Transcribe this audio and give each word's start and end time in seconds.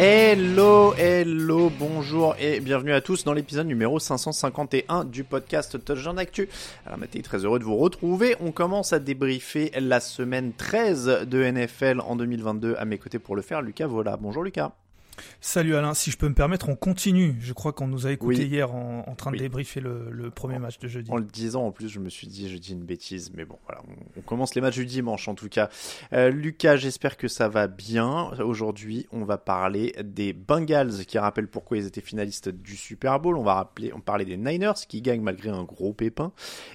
Hello, 0.00 0.94
hello, 0.96 1.72
bonjour 1.76 2.36
et 2.38 2.60
bienvenue 2.60 2.92
à 2.92 3.00
tous 3.00 3.24
dans 3.24 3.32
l'épisode 3.32 3.66
numéro 3.66 3.98
551 3.98 5.04
du 5.04 5.24
podcast 5.24 5.84
Touchdown 5.84 6.16
Actu. 6.20 6.48
Alors 6.86 7.00
Mathieu, 7.00 7.20
très 7.20 7.44
heureux 7.44 7.58
de 7.58 7.64
vous 7.64 7.74
retrouver. 7.74 8.36
On 8.38 8.52
commence 8.52 8.92
à 8.92 9.00
débriefer 9.00 9.72
la 9.80 9.98
semaine 9.98 10.52
13 10.52 11.26
de 11.26 11.42
NFL 11.42 12.00
en 12.00 12.14
2022. 12.14 12.76
À 12.78 12.84
mes 12.84 12.98
côtés 12.98 13.18
pour 13.18 13.34
le 13.34 13.42
faire, 13.42 13.60
Lucas 13.60 13.88
Vola. 13.88 14.16
Bonjour 14.16 14.44
Lucas. 14.44 14.70
Salut 15.40 15.74
Alain, 15.76 15.94
si 15.94 16.10
je 16.10 16.16
peux 16.16 16.28
me 16.28 16.34
permettre, 16.34 16.68
on 16.68 16.76
continue. 16.76 17.36
Je 17.40 17.52
crois 17.52 17.72
qu'on 17.72 17.86
nous 17.86 18.06
a 18.06 18.12
écouté 18.12 18.40
Oui. 18.42 18.46
hier 18.46 18.74
en, 18.74 19.04
en 19.06 19.14
train 19.14 19.30
Oui. 19.30 19.38
de 19.38 19.42
débriefer 19.42 19.80
le, 19.80 20.08
le 20.10 20.30
premier 20.30 20.58
match 20.58 20.78
de 20.78 20.88
jeudi. 20.88 21.10
En 21.10 21.16
le 21.16 21.24
disant, 21.24 21.64
en 21.66 21.72
plus, 21.72 21.88
je 21.88 21.98
me 22.00 22.08
suis 22.08 22.26
dit, 22.26 22.48
je 22.48 22.56
dis 22.56 22.72
une 22.72 22.84
bêtise, 22.84 23.30
mais 23.34 23.44
bon, 23.44 23.58
voilà, 23.66 23.82
on, 23.88 24.18
on 24.18 24.22
commence 24.22 24.54
les 24.54 24.60
matchs 24.60 24.76
du 24.76 24.86
dimanche 24.86 25.28
en 25.28 25.34
tout 25.34 25.48
cas. 25.48 25.68
Euh, 26.12 26.30
Lucas, 26.30 26.76
j'espère 26.76 27.16
que 27.16 27.28
ça 27.28 27.48
va 27.48 27.66
bien. 27.68 28.30
Aujourd'hui, 28.40 29.06
on 29.12 29.24
va 29.24 29.38
parler 29.38 29.94
des 30.04 30.32
Bengals 30.32 31.04
qui 31.06 31.18
rappellent 31.18 31.48
pourquoi 31.48 31.78
ils 31.78 31.86
étaient 31.86 32.00
finalistes 32.00 32.48
du 32.48 32.76
Super 32.76 33.20
Bowl. 33.20 33.36
On 33.38 33.42
va 33.44 33.54
rappeler, 33.54 33.92
on 33.94 34.00
parlait 34.00 34.24
des 34.24 34.36
Niners 34.36 34.74
qui 34.88 35.02
gagnent 35.02 35.22
malgré 35.22 35.50
un 35.50 35.64
gros 35.64 35.92
pépin 35.92 36.32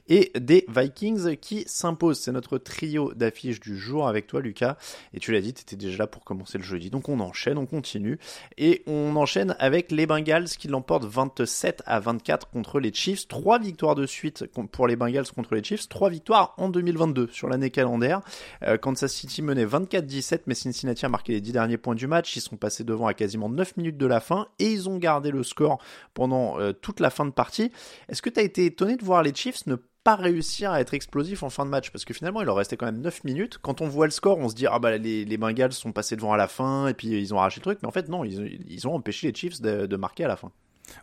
et 0.07 0.31
des 0.39 0.65
Vikings 0.69 1.37
qui 1.37 1.63
s'imposent. 1.67 2.19
C'est 2.19 2.31
notre 2.31 2.57
trio 2.57 3.13
d'affiches 3.13 3.59
du 3.59 3.77
jour 3.77 4.07
avec 4.07 4.27
toi, 4.27 4.41
Lucas. 4.41 4.77
Et 5.13 5.19
tu 5.19 5.31
l'as 5.31 5.41
dit, 5.41 5.53
tu 5.53 5.61
étais 5.61 5.75
déjà 5.75 5.97
là 5.99 6.07
pour 6.07 6.23
commencer 6.23 6.57
le 6.57 6.63
jeudi. 6.63 6.89
Donc 6.89 7.09
on 7.09 7.19
enchaîne, 7.19 7.57
on 7.57 7.65
continue. 7.65 8.19
Et 8.57 8.83
on 8.87 9.15
enchaîne 9.15 9.55
avec 9.59 9.91
les 9.91 10.05
Bengals 10.05 10.49
qui 10.49 10.67
l'emportent 10.67 11.05
27 11.05 11.83
à 11.85 11.99
24 11.99 12.49
contre 12.49 12.79
les 12.79 12.93
Chiefs. 12.93 13.27
Trois 13.27 13.59
victoires 13.59 13.95
de 13.95 14.05
suite 14.05 14.45
pour 14.71 14.87
les 14.87 14.95
Bengals 14.95 15.27
contre 15.35 15.55
les 15.55 15.63
Chiefs. 15.63 15.89
Trois 15.89 16.09
victoires 16.09 16.53
en 16.57 16.69
2022 16.69 17.29
sur 17.31 17.49
l'année 17.49 17.69
calendaire. 17.69 18.21
Euh, 18.63 18.77
Kansas 18.77 19.11
City 19.11 19.41
menait 19.41 19.65
24-17, 19.65 20.41
mais 20.47 20.55
Cincinnati 20.55 21.05
a 21.05 21.09
marqué 21.09 21.33
les 21.33 21.41
10 21.41 21.51
derniers 21.53 21.77
points 21.77 21.95
du 21.95 22.07
match. 22.07 22.35
Ils 22.35 22.41
sont 22.41 22.57
passés 22.57 22.83
devant 22.83 23.07
à 23.07 23.13
quasiment 23.13 23.49
9 23.49 23.77
minutes 23.77 23.97
de 23.97 24.05
la 24.05 24.19
fin 24.19 24.47
et 24.59 24.71
ils 24.71 24.89
ont 24.89 24.97
gardé 24.97 25.31
le 25.31 25.43
score 25.43 25.79
pendant 26.13 26.59
euh, 26.59 26.73
toute 26.73 26.99
la 26.99 27.09
fin 27.09 27.25
de 27.25 27.31
partie. 27.31 27.71
Est-ce 28.09 28.21
que 28.21 28.29
tu 28.29 28.39
as 28.39 28.43
été 28.43 28.65
étonné 28.65 28.95
de 28.95 29.03
voir 29.03 29.23
les 29.23 29.33
Chiefs 29.33 29.65
ne 29.67 29.75
pas 30.03 30.15
réussir 30.15 30.71
à 30.71 30.81
être 30.81 30.93
explosif 30.93 31.43
en 31.43 31.49
fin 31.49 31.65
de 31.65 31.69
match 31.69 31.91
parce 31.91 32.05
que 32.05 32.13
finalement 32.13 32.41
il 32.41 32.45
leur 32.45 32.55
restait 32.55 32.77
quand 32.77 32.85
même 32.85 33.01
9 33.01 33.23
minutes. 33.23 33.57
Quand 33.61 33.81
on 33.81 33.87
voit 33.87 34.05
le 34.05 34.11
score, 34.11 34.37
on 34.37 34.49
se 34.49 34.55
dit 34.55 34.67
ah 34.67 34.79
bah 34.79 34.97
les, 34.97 35.25
les 35.25 35.37
Bengals 35.37 35.73
sont 35.73 35.91
passés 35.91 36.15
devant 36.15 36.33
à 36.33 36.37
la 36.37 36.47
fin 36.47 36.87
et 36.87 36.93
puis 36.93 37.07
ils 37.07 37.33
ont 37.33 37.39
arraché 37.39 37.59
le 37.59 37.63
truc, 37.63 37.79
mais 37.81 37.87
en 37.87 37.91
fait 37.91 38.09
non, 38.09 38.23
ils, 38.23 38.87
ont 38.87 38.95
empêché 38.95 39.27
les 39.27 39.35
Chiefs 39.35 39.61
de 39.61 39.95
marquer 39.95 40.25
à 40.25 40.27
la 40.27 40.35
fin. 40.35 40.51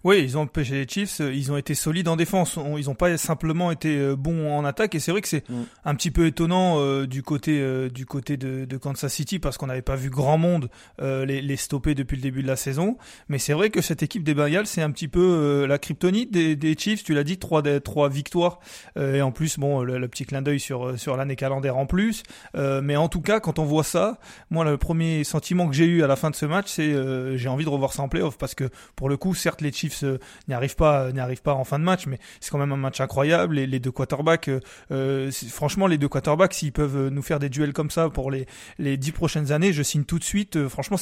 Oui, 0.05 0.21
ils 0.23 0.39
ont 0.39 0.43
empêché 0.43 0.75
les 0.75 0.87
Chiefs, 0.89 1.21
euh, 1.21 1.33
ils 1.35 1.51
ont 1.53 1.57
été 1.57 1.75
solides 1.75 2.09
en 2.09 2.17
défense, 2.17 2.59
ils 2.79 2.87
n'ont 2.87 2.95
pas 2.95 3.17
simplement 3.17 3.71
été 3.71 3.97
euh, 3.97 4.17
bons 4.17 4.51
en 4.57 4.65
attaque, 4.65 4.95
et 4.95 5.01
c'est 5.01 5.11
vrai 5.11 5.21
que 5.21 5.29
c'est 5.29 5.41
Mm. 5.49 5.63
un 5.85 5.95
petit 5.95 6.11
peu 6.11 6.27
étonnant 6.27 6.77
euh, 6.81 7.07
du 7.07 7.23
côté 7.23 7.61
euh, 7.61 7.89
du 7.89 8.05
côté 8.07 8.37
de, 8.37 8.65
de 8.67 8.77
Kansas 8.77 9.13
City 9.13 9.39
parce 9.39 9.57
qu'on 9.59 9.67
n'avait 9.67 9.83
pas 9.83 9.97
vu 9.97 10.11
grand 10.11 10.39
monde 10.39 10.69
euh, 11.01 11.25
les, 11.25 11.41
les 11.43 11.57
stopper 11.57 11.95
depuis 11.95 12.17
le 12.17 12.23
début 12.23 12.43
de 12.43 12.47
la 12.47 12.57
saison, 12.57 12.99
mais 13.29 13.39
c'est 13.39 13.53
vrai 13.53 13.71
que 13.71 13.81
cette 13.81 14.03
équipe 14.03 14.23
des 14.23 14.35
Bengals 14.35 14.67
c'est 14.67 14.83
un 14.83 14.91
petit 14.91 15.09
peu 15.09 15.65
la 15.67 15.79
kryptonite 15.79 16.31
des, 16.31 16.57
des 16.57 16.77
Chiefs, 16.79 17.03
tu 17.03 17.15
l'as 17.15 17.25
dit, 17.25 17.39
trois 17.39 17.63
victoires. 18.09 18.61
Et 18.99 19.23
en 19.23 19.33
plus 19.33 19.59
bon 19.59 19.83
le, 19.83 19.99
le 19.99 20.09
petit 20.09 20.25
clin 20.27 20.43
d'œil 20.43 20.61
sur 20.61 20.99
sur 20.99 21.17
l'année 21.17 21.37
calendaire 21.37 21.77
en 21.77 21.87
plus, 21.87 22.23
mais 22.55 22.97
en 22.97 23.09
tout 23.09 23.23
cas 23.23 23.41
quand 23.41 23.59
on 23.59 23.65
voit 23.65 23.85
ça, 23.85 24.19
moi 24.51 24.65
le 24.65 24.77
premier 24.77 25.25
sentiment 25.25 25.69
que 25.69 25.75
j'ai 25.75 25.87
eu 25.87 26.03
à 26.03 26.07
la 26.07 26.17
fin 26.17 26.31
de 26.31 26.37
ce 26.37 26.47
match 26.47 26.67
c'est 26.69 26.95
j'ai 27.39 27.49
envie 27.49 27.65
de 27.65 27.71
revoir 27.71 27.93
ça 27.93 28.03
en 28.03 28.09
playoff 28.09 28.37
parce 28.39 28.55
que 28.55 28.69
pour 28.95 29.09
le 29.09 29.17
coup 29.17 29.35
certes 29.35 29.61
les 29.63 29.70
Chiefs 29.73 30.05
euh, 30.05 30.19
n'y 30.49 30.55
arrivent 30.55 30.77
pas 30.77 31.13
n'y 31.13 31.21
arrivent 31.21 31.43
pas 31.43 31.55
en 31.55 31.65
fin 31.65 31.79
de 31.79 31.85
match 31.85 32.07
mais 32.07 32.19
c'est 32.41 32.51
quand 32.51 32.59
même 32.59 32.73
un 32.73 32.77
match 32.77 33.01
incroyable. 33.01 33.57
Les, 33.57 33.67
les 33.67 33.81
deux 33.81 33.93
quarterbacks 33.93 34.49
euh, 34.49 34.61
euh, 34.91 35.31
franchement 35.51 35.87
les 35.87 35.99
deux 35.99 36.09
quarterbacks 36.09 36.55
s'ils 36.55 36.73
peuvent 36.73 36.97
euh, 36.97 37.11
nous 37.11 37.23
faire 37.23 37.39
des 37.39 37.49
duels 37.49 37.73
comme 37.73 37.91
ça 37.91 38.09
pour 38.11 38.31
les 38.31 38.47
les 38.79 38.97
dix 38.97 39.13
prochaines 39.13 39.53
années 39.53 39.73
je 39.73 39.83
signe 39.83 40.05
tout 40.05 40.19
de 40.19 40.25
suite. 40.25 40.57
Euh, 40.57 40.69
franchement 40.69 40.97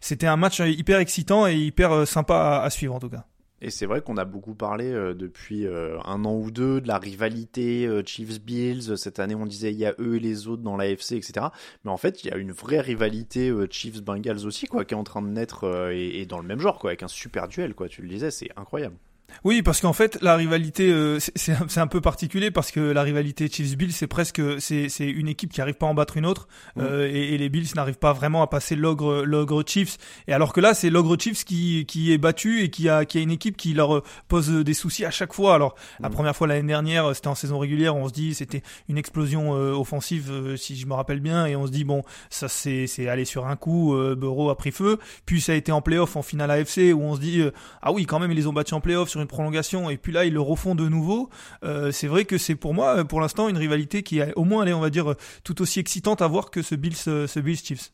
c'était 0.00 0.26
un 0.26 0.36
match 0.36 0.60
hyper 0.60 0.98
excitant 0.98 1.46
et 1.46 1.54
hyper 1.56 1.92
euh, 1.92 2.04
sympa 2.04 2.60
à 2.62 2.70
suivre 2.70 2.94
en 2.94 3.00
tout 3.00 3.10
cas 3.10 3.24
Et 3.62 3.70
c'est 3.70 3.86
vrai 3.86 4.00
qu'on 4.00 4.16
a 4.16 4.24
beaucoup 4.24 4.54
parlé 4.54 4.90
euh, 4.90 5.14
depuis 5.14 5.66
euh, 5.66 5.98
un 6.04 6.24
an 6.24 6.34
ou 6.34 6.50
deux 6.50 6.80
de 6.80 6.88
la 6.88 6.98
rivalité 6.98 7.86
euh, 7.86 8.02
Chiefs-Bills. 8.04 8.96
Cette 8.96 9.18
année, 9.18 9.34
on 9.34 9.46
disait 9.46 9.72
il 9.72 9.78
y 9.78 9.84
a 9.84 9.94
eux 9.98 10.16
et 10.16 10.20
les 10.20 10.48
autres 10.48 10.62
dans 10.62 10.76
l'AFC, 10.76 11.12
etc. 11.12 11.46
Mais 11.84 11.90
en 11.90 11.98
fait, 11.98 12.24
il 12.24 12.30
y 12.30 12.32
a 12.32 12.36
une 12.36 12.52
vraie 12.52 12.80
rivalité 12.80 13.52
Chiefs-Bengals 13.70 14.46
aussi, 14.46 14.66
quoi, 14.66 14.84
qui 14.84 14.94
est 14.94 14.96
en 14.96 15.04
train 15.04 15.22
de 15.22 15.28
naître 15.28 15.90
et, 15.92 16.20
et 16.20 16.26
dans 16.26 16.38
le 16.38 16.46
même 16.46 16.60
genre, 16.60 16.78
quoi, 16.78 16.90
avec 16.90 17.02
un 17.02 17.08
super 17.08 17.48
duel, 17.48 17.74
quoi. 17.74 17.88
Tu 17.88 18.02
le 18.02 18.08
disais, 18.08 18.30
c'est 18.30 18.50
incroyable. 18.56 18.96
Oui, 19.44 19.62
parce 19.62 19.80
qu'en 19.80 19.92
fait, 19.92 20.18
la 20.22 20.36
rivalité, 20.36 20.90
euh, 20.90 21.18
c'est- 21.18 21.52
un- 21.78 21.86
peu 21.86 22.00
particulier 22.00 22.50
parce 22.50 22.70
que 22.70 22.80
la 22.80 23.02
rivalité 23.02 23.48
Chiefs-Bills, 23.48 23.92
c'est 23.92 24.06
presque, 24.06 24.40
c'est 24.60 24.88
c'est 24.88 25.08
une 25.08 25.28
équipe 25.28 25.52
qui 25.52 25.60
arrive 25.60 25.74
pas 25.74 25.86
à 25.86 25.88
en 25.88 25.94
battre 25.94 26.16
une 26.16 26.26
autre, 26.26 26.46
euh, 26.78 27.08
et, 27.10 27.34
et 27.34 27.38
les 27.38 27.48
Bills 27.48 27.66
n'arrivent 27.74 27.98
pas 27.98 28.12
vraiment 28.12 28.42
à 28.42 28.46
passer 28.46 28.76
l'ogre 28.76 29.22
l'ogre 29.24 29.64
Chiefs. 29.66 29.96
Et 30.28 30.32
alors 30.32 30.52
que 30.52 30.60
là, 30.60 30.74
c'est 30.74 30.90
l'ogre 30.90 31.16
Chiefs 31.18 31.44
qui 31.44 31.84
qui 31.86 32.12
est 32.12 32.18
battu 32.18 32.62
et 32.62 32.70
qui 32.70 32.88
a 32.88 33.04
qui 33.04 33.18
a 33.18 33.20
une 33.22 33.30
équipe 33.30 33.56
qui 33.56 33.72
leur 33.74 33.96
euh, 33.96 34.02
pose 34.28 34.48
des 34.50 34.74
soucis 34.74 35.04
à 35.04 35.10
chaque 35.10 35.32
fois. 35.32 35.54
Alors 35.54 35.74
la 36.00 36.08
Mm. 36.08 36.12
première 36.12 36.36
fois 36.36 36.46
l'année 36.46 36.68
dernière, 36.68 37.14
c'était 37.14 37.28
en 37.28 37.34
saison 37.34 37.58
régulière, 37.58 37.96
on 37.96 38.08
se 38.08 38.12
dit 38.12 38.34
c'était 38.34 38.62
une 38.88 38.98
explosion 38.98 39.54
euh, 39.56 39.72
offensive, 39.72 40.54
si 40.56 40.76
je 40.76 40.86
me 40.86 40.94
rappelle 40.94 41.20
bien, 41.20 41.46
et 41.46 41.56
on 41.56 41.66
se 41.66 41.72
dit 41.72 41.84
bon, 41.84 42.02
ça 42.28 42.48
c'est 42.48 42.86
c'est 42.86 43.08
allé 43.08 43.24
sur 43.24 43.46
un 43.46 43.56
coup, 43.56 43.96
Burrow 44.16 44.50
a 44.50 44.56
pris 44.56 44.70
feu. 44.72 44.98
Puis 45.26 45.40
ça 45.40 45.52
a 45.52 45.54
été 45.54 45.72
en 45.72 45.80
playoff 45.82 46.16
en 46.16 46.22
finale 46.22 46.50
AFC 46.50 46.92
où 46.92 47.00
on 47.02 47.14
se 47.16 47.20
dit 47.20 47.42
ah 47.82 47.90
oui 47.92 48.06
quand 48.06 48.18
même 48.18 48.30
ils 48.32 48.36
les 48.36 48.46
ont 48.46 48.52
battus 48.52 48.74
en 48.74 48.80
playoff 48.80 49.08
sur 49.08 49.19
une 49.20 49.28
prolongation 49.28 49.90
et 49.90 49.96
puis 49.96 50.12
là 50.12 50.24
ils 50.24 50.32
le 50.32 50.40
refont 50.40 50.74
de 50.74 50.88
nouveau. 50.88 51.30
Euh, 51.64 51.90
c'est 51.92 52.06
vrai 52.06 52.24
que 52.24 52.38
c'est 52.38 52.54
pour 52.54 52.74
moi 52.74 52.98
euh, 52.98 53.04
pour 53.04 53.20
l'instant 53.20 53.48
une 53.48 53.58
rivalité 53.58 54.02
qui 54.02 54.18
est 54.18 54.32
au 54.36 54.44
moins 54.44 54.66
on 54.72 54.80
va 54.80 54.90
dire 54.90 55.12
euh, 55.12 55.16
tout 55.44 55.60
aussi 55.62 55.80
excitante 55.80 56.22
à 56.22 56.26
voir 56.26 56.50
que 56.50 56.62
ce 56.62 56.74
Bills 56.74 56.96
ce 56.96 57.40
Bills 57.40 57.58
Chiefs. 57.58 57.92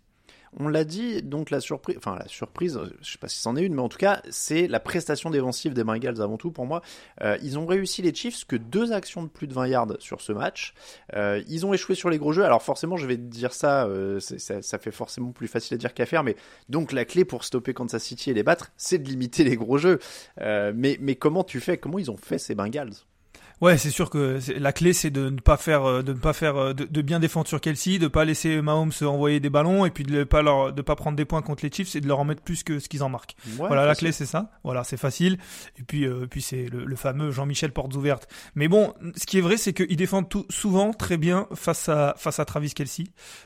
On 0.58 0.68
l'a 0.68 0.84
dit, 0.84 1.22
donc 1.22 1.50
la 1.50 1.60
surprise, 1.60 1.96
enfin 1.98 2.16
la 2.18 2.28
surprise, 2.28 2.80
je 3.02 3.12
sais 3.12 3.18
pas 3.18 3.28
si 3.28 3.38
c'en 3.38 3.56
est 3.56 3.62
une, 3.62 3.74
mais 3.74 3.82
en 3.82 3.90
tout 3.90 3.98
cas, 3.98 4.22
c'est 4.30 4.68
la 4.68 4.80
prestation 4.80 5.28
défensive 5.28 5.74
des 5.74 5.84
Bengals 5.84 6.22
avant 6.22 6.38
tout 6.38 6.50
pour 6.50 6.64
moi. 6.64 6.80
Euh, 7.20 7.36
ils 7.42 7.58
ont 7.58 7.66
réussi 7.66 8.00
les 8.00 8.14
Chiefs 8.14 8.46
que 8.46 8.56
deux 8.56 8.92
actions 8.92 9.22
de 9.22 9.28
plus 9.28 9.46
de 9.46 9.52
20 9.52 9.66
yards 9.68 9.92
sur 9.98 10.22
ce 10.22 10.32
match. 10.32 10.72
Euh, 11.14 11.42
ils 11.48 11.66
ont 11.66 11.74
échoué 11.74 11.94
sur 11.94 12.08
les 12.08 12.16
gros 12.16 12.32
jeux. 12.32 12.44
Alors 12.44 12.62
forcément, 12.62 12.96
je 12.96 13.06
vais 13.06 13.18
dire 13.18 13.52
ça, 13.52 13.86
ça, 14.20 14.78
fait 14.78 14.90
forcément 14.90 15.32
plus 15.32 15.48
facile 15.48 15.74
à 15.74 15.78
dire 15.78 15.92
qu'à 15.92 16.06
faire, 16.06 16.24
mais 16.24 16.36
donc 16.70 16.92
la 16.92 17.04
clé 17.04 17.26
pour 17.26 17.44
stopper 17.44 17.74
Kansas 17.74 18.02
City 18.02 18.30
et 18.30 18.34
les 18.34 18.42
battre, 18.42 18.72
c'est 18.78 18.98
de 18.98 19.08
limiter 19.08 19.44
les 19.44 19.56
gros 19.56 19.76
jeux. 19.76 19.98
mais 20.38 21.16
comment 21.16 21.44
tu 21.44 21.60
fais 21.60 21.76
Comment 21.76 21.98
ils 21.98 22.10
ont 22.10 22.16
fait 22.16 22.38
ces 22.38 22.54
Bengals? 22.54 22.94
Ouais, 23.62 23.78
c'est 23.78 23.90
sûr 23.90 24.10
que 24.10 24.38
la 24.58 24.72
clé 24.74 24.92
c'est 24.92 25.10
de 25.10 25.30
ne 25.30 25.40
pas 25.40 25.56
faire 25.56 25.84
euh, 25.84 26.02
de 26.02 26.12
ne 26.12 26.18
pas 26.18 26.34
faire 26.34 26.56
euh, 26.56 26.74
de, 26.74 27.02
bien 27.02 27.20
défendre 27.20 27.48
sur 27.48 27.58
Kelsey, 27.58 27.98
de 27.98 28.06
pas 28.06 28.26
laisser 28.26 28.60
Mahomes 28.60 28.92
envoyer 29.00 29.40
des 29.40 29.48
ballons 29.48 29.86
et 29.86 29.90
puis 29.90 30.04
de 30.04 30.24
pas 30.24 30.42
leur 30.42 30.74
de 30.74 30.82
pas 30.82 30.94
prendre 30.94 31.16
des 31.16 31.24
points 31.24 31.40
contre 31.40 31.64
les 31.64 31.72
Chiefs 31.72 31.96
et 31.96 32.02
de 32.02 32.06
leur 32.06 32.20
en 32.20 32.26
mettre 32.26 32.42
plus 32.42 32.62
que 32.62 32.78
ce 32.78 32.90
qu'ils 32.90 33.02
en 33.02 33.08
marquent. 33.08 33.34
voilà 33.56 33.86
la 33.86 33.94
clé 33.94 34.12
c'est 34.12 34.26
ça. 34.26 34.50
Voilà, 34.62 34.84
c'est 34.84 34.98
facile 34.98 35.38
et 35.78 35.82
puis 35.82 36.06
euh, 36.06 36.26
puis 36.28 36.42
c'est 36.42 36.66
le, 36.66 36.96
fameux 36.96 37.30
Jean-Michel 37.30 37.72
portes 37.72 37.94
ouvertes. 37.94 38.28
Mais 38.56 38.68
bon, 38.68 38.92
ce 39.16 39.24
qui 39.24 39.38
est 39.38 39.42
vrai 39.42 39.56
c'est 39.56 39.72
qu'ils 39.72 39.96
défendent 39.96 40.28
tout, 40.28 40.44
souvent 40.50 40.92
très 40.92 41.16
bien 41.16 41.46
face 41.54 41.88
à 41.88 42.14
face 42.18 42.38
à 42.38 42.44
Travis 42.44 42.74
Kelsey. 42.74 43.04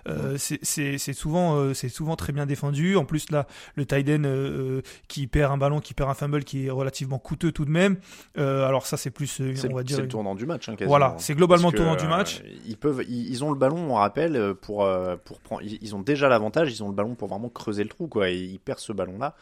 Euh, 0.09 0.37
c'est 0.39 0.59
c'est 0.99 1.13
souvent 1.13 1.73
c'est 1.73 1.89
souvent 1.89 2.17
très 2.17 2.33
bien 2.33 2.47
défendu. 2.47 2.97
En 2.97 3.05
plus 3.05 3.31
là, 3.31 3.47
le 3.77 3.87
Tiden 3.87 4.83
qui 5.07 5.29
perd 5.29 5.53
un 5.53 5.57
ballon, 5.57 5.79
qui 5.79 5.95
perd 5.95 6.11
un 6.11 6.15
fumble 6.15 6.43
qui 6.43 6.67
est 6.67 6.71
relativement 6.71 7.21
coûteux 7.21 7.53
tout 7.53 7.65
de 7.65 7.71
même. 7.71 7.99
alors 8.37 8.87
ça 8.87 8.97
c'est 8.97 9.11
plus 9.11 9.41
on 9.41 9.75
va 9.75 9.85
dire 9.85 10.00
c'est 10.01 10.05
le 10.05 10.09
tournant 10.09 10.35
du 10.35 10.47
match. 10.47 10.69
Hein, 10.69 10.77
voilà, 10.87 11.15
c'est 11.19 11.35
globalement 11.35 11.71
le 11.71 11.77
tournant 11.77 11.97
du 11.97 12.07
match. 12.07 12.43
Euh, 12.45 12.51
ils 12.67 12.77
peuvent, 12.77 13.05
ils, 13.09 13.45
ont 13.45 13.51
le 13.51 13.59
ballon, 13.59 13.91
on 13.91 13.95
rappelle, 13.95 14.37
euh, 14.37 14.55
pour 14.55 14.85
euh, 14.85 15.17
pour 15.25 15.41
prendre. 15.41 15.63
Ils 15.63 15.95
ont 15.95 16.01
déjà 16.01 16.29
l'avantage, 16.29 16.73
ils 16.73 16.83
ont 16.83 16.89
le 16.89 16.95
ballon 16.95 17.15
pour 17.15 17.29
vraiment 17.29 17.49
creuser 17.49 17.83
le 17.83 17.89
trou, 17.89 18.07
quoi. 18.07 18.31
Et 18.31 18.37
ils 18.37 18.59
perdent 18.59 18.79
ce 18.79 18.93
ballon-là. 18.93 19.35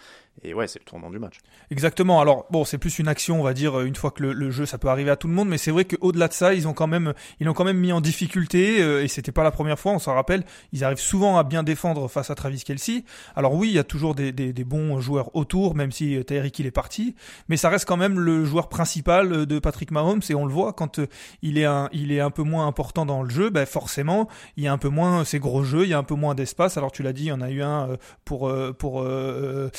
Et 0.44 0.54
ouais, 0.54 0.68
c'est 0.68 0.78
le 0.78 0.84
tournant 0.84 1.10
du 1.10 1.18
match. 1.18 1.38
Exactement. 1.70 2.20
Alors 2.20 2.46
bon, 2.50 2.64
c'est 2.64 2.78
plus 2.78 2.98
une 2.98 3.08
action, 3.08 3.40
on 3.40 3.42
va 3.42 3.54
dire, 3.54 3.80
une 3.80 3.96
fois 3.96 4.10
que 4.10 4.22
le, 4.22 4.50
jeu, 4.50 4.66
ça 4.66 4.78
peut 4.78 4.88
arriver 4.88 5.10
à 5.10 5.16
tout 5.16 5.26
le 5.26 5.34
monde, 5.34 5.48
mais 5.48 5.58
c'est 5.58 5.70
vrai 5.70 5.84
qu'au-delà 5.84 6.28
de 6.28 6.32
ça, 6.32 6.54
ils 6.54 6.68
ont 6.68 6.74
quand 6.74 6.86
même, 6.86 7.12
ils 7.40 7.48
ont 7.48 7.54
quand 7.54 7.64
même 7.64 7.78
mis 7.78 7.92
en 7.92 8.00
difficulté, 8.00 8.80
euh, 8.80 9.02
et 9.02 9.08
c'était 9.08 9.32
pas 9.32 9.42
la 9.42 9.50
première 9.50 9.78
fois, 9.78 9.92
on 9.92 9.98
s'en 9.98 10.14
rappelle. 10.14 10.44
Ils 10.72 10.84
arrivent 10.84 10.98
souvent 10.98 11.38
à 11.38 11.44
bien 11.44 11.62
défendre 11.62 12.08
face 12.08 12.30
à 12.30 12.34
Travis 12.34 12.62
Kelsey. 12.62 13.04
Alors 13.34 13.54
oui, 13.54 13.68
il 13.68 13.74
y 13.74 13.78
a 13.78 13.84
toujours 13.84 14.14
des, 14.14 14.32
des, 14.32 14.52
des 14.52 14.64
bons 14.64 15.00
joueurs 15.00 15.34
autour, 15.34 15.74
même 15.74 15.90
si 15.90 16.16
euh, 16.16 16.22
Tyreek 16.22 16.58
il 16.58 16.66
est 16.66 16.70
parti, 16.70 17.16
mais 17.48 17.56
ça 17.56 17.68
reste 17.68 17.86
quand 17.86 17.96
même 17.96 18.20
le 18.20 18.44
joueur 18.44 18.68
principal 18.68 19.32
euh, 19.32 19.46
de 19.46 19.58
Patrick 19.58 19.90
Mahomes, 19.90 20.22
et 20.28 20.34
on 20.34 20.46
le 20.46 20.52
voit 20.52 20.72
quand 20.72 21.00
il 21.42 21.58
est 21.58 21.64
un, 21.64 21.88
il 21.92 22.12
est 22.12 22.20
un 22.20 22.30
peu 22.30 22.42
moins 22.42 22.66
important 22.66 23.06
dans 23.06 23.22
le 23.22 23.30
jeu, 23.30 23.50
ben 23.50 23.66
forcément, 23.66 24.28
il 24.56 24.64
y 24.64 24.68
a 24.68 24.72
un 24.72 24.78
peu 24.78 24.88
moins 24.88 25.24
ces 25.24 25.40
gros 25.40 25.64
jeux, 25.64 25.84
il 25.84 25.88
y 25.88 25.94
a 25.94 25.98
un 25.98 26.04
peu 26.04 26.14
moins 26.14 26.34
d'espace. 26.34 26.76
Alors 26.76 26.92
tu 26.92 27.02
l'as 27.02 27.12
dit, 27.12 27.24
il 27.24 27.28
y 27.28 27.32
en 27.32 27.40
a 27.40 27.50
eu 27.50 27.62
un 27.62 27.96
pour 28.24 28.52
pour 28.78 29.02
le 29.02 29.70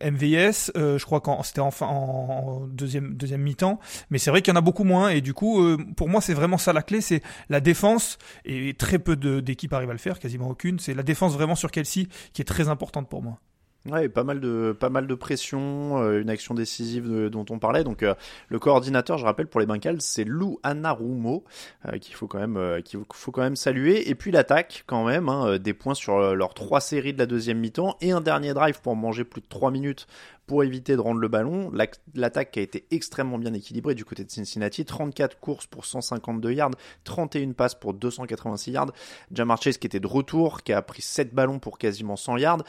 MVS, 0.00 0.72
euh, 0.76 0.98
je 0.98 1.04
crois 1.04 1.20
qu'en 1.20 1.42
c'était 1.42 1.60
enfin 1.60 1.86
en, 1.86 2.66
deuxième 2.66 3.14
deuxième 3.14 3.42
mi-temps, 3.42 3.80
mais 4.10 4.18
c'est 4.18 4.30
vrai 4.30 4.42
qu'il 4.42 4.52
y 4.52 4.56
en 4.56 4.58
a 4.58 4.62
beaucoup 4.62 4.84
moins. 4.84 5.08
Et 5.08 5.20
du 5.20 5.34
coup 5.34 5.62
euh, 5.62 5.78
pour 5.96 6.08
moi 6.08 6.20
c'est 6.20 6.34
vraiment 6.34 6.58
ça 6.58 6.72
la 6.72 6.82
clé, 6.82 7.00
c'est 7.00 7.22
la 7.48 7.60
défense. 7.60 8.18
Et 8.44 8.74
très 8.74 8.98
peu 8.98 9.16
d'équipes 9.16 9.72
arrivent 9.72 9.90
à 9.90 9.94
le 9.94 9.98
faire, 9.98 10.18
quasiment 10.18 10.48
aucune. 10.48 10.78
C'est 10.78 10.94
la 10.94 11.02
défense 11.02 11.34
vraiment 11.34 11.54
sur 11.54 11.70
Kelsey 11.70 12.06
qui 12.32 12.42
est 12.42 12.44
très 12.44 12.68
importante 12.68 13.08
pour 13.08 13.22
moi. 13.22 13.38
Ouais, 13.86 14.10
pas 14.10 14.24
mal 14.24 14.40
de 14.40 14.76
pas 14.78 14.90
mal 14.90 15.06
de 15.06 15.14
pression, 15.14 16.02
euh, 16.02 16.20
une 16.20 16.28
action 16.28 16.52
décisive 16.52 17.30
dont 17.30 17.46
on 17.48 17.58
parlait. 17.58 17.82
Donc 17.82 18.02
euh, 18.02 18.14
le 18.48 18.58
coordinateur, 18.58 19.16
je 19.16 19.24
rappelle 19.24 19.46
pour 19.46 19.58
les 19.58 19.64
Bengals, 19.64 20.02
c'est 20.02 20.24
Lou 20.24 20.58
Anarumo 20.62 21.44
euh, 21.86 21.96
qu'il 21.96 22.14
faut 22.14 22.26
quand 22.26 22.46
même 22.46 22.82
qu'il 22.82 23.00
faut 23.14 23.32
quand 23.32 23.40
même 23.40 23.56
saluer. 23.56 24.10
Et 24.10 24.14
puis 24.14 24.32
l'attaque 24.32 24.84
quand 24.86 25.06
même, 25.06 25.30
hein, 25.30 25.56
des 25.58 25.72
points 25.72 25.94
sur 25.94 26.34
leurs 26.34 26.52
trois 26.52 26.82
séries 26.82 27.14
de 27.14 27.18
la 27.18 27.24
deuxième 27.24 27.58
mi-temps 27.58 27.96
et 28.02 28.12
un 28.12 28.20
dernier 28.20 28.52
drive 28.52 28.82
pour 28.82 28.96
manger 28.96 29.24
plus 29.24 29.40
de 29.40 29.48
trois 29.48 29.70
minutes 29.70 30.06
pour 30.46 30.62
éviter 30.62 30.96
de 30.96 31.00
rendre 31.00 31.20
le 31.20 31.28
ballon. 31.28 31.72
L'attaque 32.14 32.58
a 32.58 32.60
été 32.60 32.84
extrêmement 32.90 33.38
bien 33.38 33.54
équilibrée 33.54 33.94
du 33.94 34.04
côté 34.04 34.24
de 34.24 34.30
Cincinnati. 34.30 34.84
34 34.84 35.38
courses 35.38 35.66
pour 35.66 35.86
152 35.86 36.52
yards, 36.52 36.72
31 37.04 37.52
passes 37.52 37.76
pour 37.76 37.94
286 37.94 38.72
yards. 38.72 38.92
Jamar 39.32 39.62
Chase 39.62 39.78
qui 39.78 39.86
était 39.86 40.00
de 40.00 40.06
retour, 40.06 40.64
qui 40.64 40.74
a 40.74 40.82
pris 40.82 41.00
7 41.00 41.32
ballons 41.34 41.60
pour 41.60 41.78
quasiment 41.78 42.16
100 42.16 42.36
yards 42.36 42.64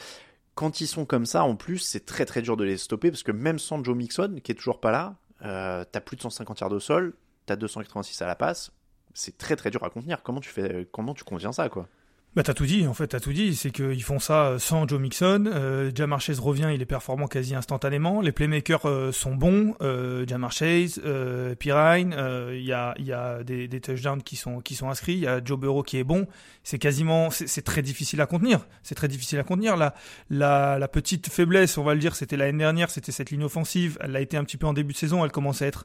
quand 0.54 0.80
ils 0.80 0.86
sont 0.86 1.04
comme 1.04 1.26
ça, 1.26 1.44
en 1.44 1.56
plus, 1.56 1.78
c'est 1.78 2.04
très 2.04 2.24
très 2.24 2.42
dur 2.42 2.56
de 2.56 2.64
les 2.64 2.76
stopper 2.76 3.10
parce 3.10 3.22
que 3.22 3.32
même 3.32 3.58
sans 3.58 3.82
Joe 3.82 3.96
Mixon, 3.96 4.40
qui 4.42 4.52
est 4.52 4.54
toujours 4.54 4.80
pas 4.80 4.90
là, 4.90 5.16
euh, 5.42 5.84
t'as 5.90 6.00
plus 6.00 6.16
de 6.16 6.22
150 6.22 6.60
yards 6.60 6.70
de 6.70 6.78
sol, 6.78 7.14
t'as 7.46 7.56
286 7.56 8.20
à 8.22 8.26
la 8.26 8.34
passe, 8.34 8.72
c'est 9.14 9.38
très 9.38 9.56
très 9.56 9.70
dur 9.70 9.82
à 9.84 9.90
contenir. 9.90 10.22
Comment 10.22 10.40
tu 10.40 10.50
fais, 10.50 10.88
comment 10.92 11.14
tu 11.14 11.24
contiens 11.24 11.52
ça, 11.52 11.68
quoi? 11.68 11.88
Bah 12.34 12.42
t'as 12.42 12.54
tout 12.54 12.64
dit, 12.64 12.86
en 12.86 12.94
fait 12.94 13.08
t'as 13.08 13.20
tout 13.20 13.34
dit, 13.34 13.54
c'est 13.54 13.70
qu'ils 13.70 14.02
font 14.02 14.18
ça 14.18 14.56
sans 14.58 14.88
Joe 14.88 14.98
Mixon, 14.98 15.44
euh, 15.46 15.90
Jamar 15.94 16.18
Chase 16.18 16.40
revient, 16.40 16.70
il 16.72 16.80
est 16.80 16.86
performant 16.86 17.26
quasi 17.26 17.54
instantanément, 17.54 18.22
les 18.22 18.32
playmakers 18.32 18.86
euh, 18.86 19.12
sont 19.12 19.34
bons, 19.34 19.74
euh, 19.82 20.24
Jamar 20.26 20.50
Chase, 20.50 20.98
euh, 21.04 21.54
Pirine, 21.54 22.14
euh, 22.16 22.56
il 22.56 22.64
y 22.64 22.72
a, 22.72 22.94
y 22.98 23.12
a 23.12 23.42
des, 23.44 23.68
des, 23.68 23.80
touchdowns 23.82 24.22
qui 24.22 24.36
sont, 24.36 24.60
qui 24.60 24.74
sont 24.74 24.88
inscrits, 24.88 25.12
il 25.12 25.20
y 25.20 25.26
a 25.26 25.44
Joe 25.44 25.58
Burrow 25.58 25.82
qui 25.82 25.98
est 25.98 26.04
bon, 26.04 26.26
c'est 26.64 26.78
quasiment, 26.78 27.30
c'est 27.30 27.62
très 27.62 27.82
difficile 27.82 28.22
à 28.22 28.26
contenir, 28.26 28.66
c'est 28.82 28.94
très 28.94 29.08
difficile 29.08 29.38
à 29.38 29.44
contenir, 29.44 29.76
la, 29.76 29.94
la, 30.30 30.78
la 30.78 30.88
petite 30.88 31.28
faiblesse, 31.28 31.76
on 31.76 31.84
va 31.84 31.92
le 31.92 32.00
dire, 32.00 32.16
c'était 32.16 32.38
l'année 32.38 32.56
dernière, 32.56 32.90
c'était 32.90 33.12
cette 33.12 33.30
ligne 33.30 33.44
offensive, 33.44 33.98
elle 34.00 34.16
a 34.16 34.20
été 34.20 34.38
un 34.38 34.44
petit 34.44 34.56
peu 34.56 34.66
en 34.66 34.72
début 34.72 34.94
de 34.94 34.98
saison, 34.98 35.22
elle 35.22 35.32
commence 35.32 35.60
à 35.60 35.66
être 35.66 35.84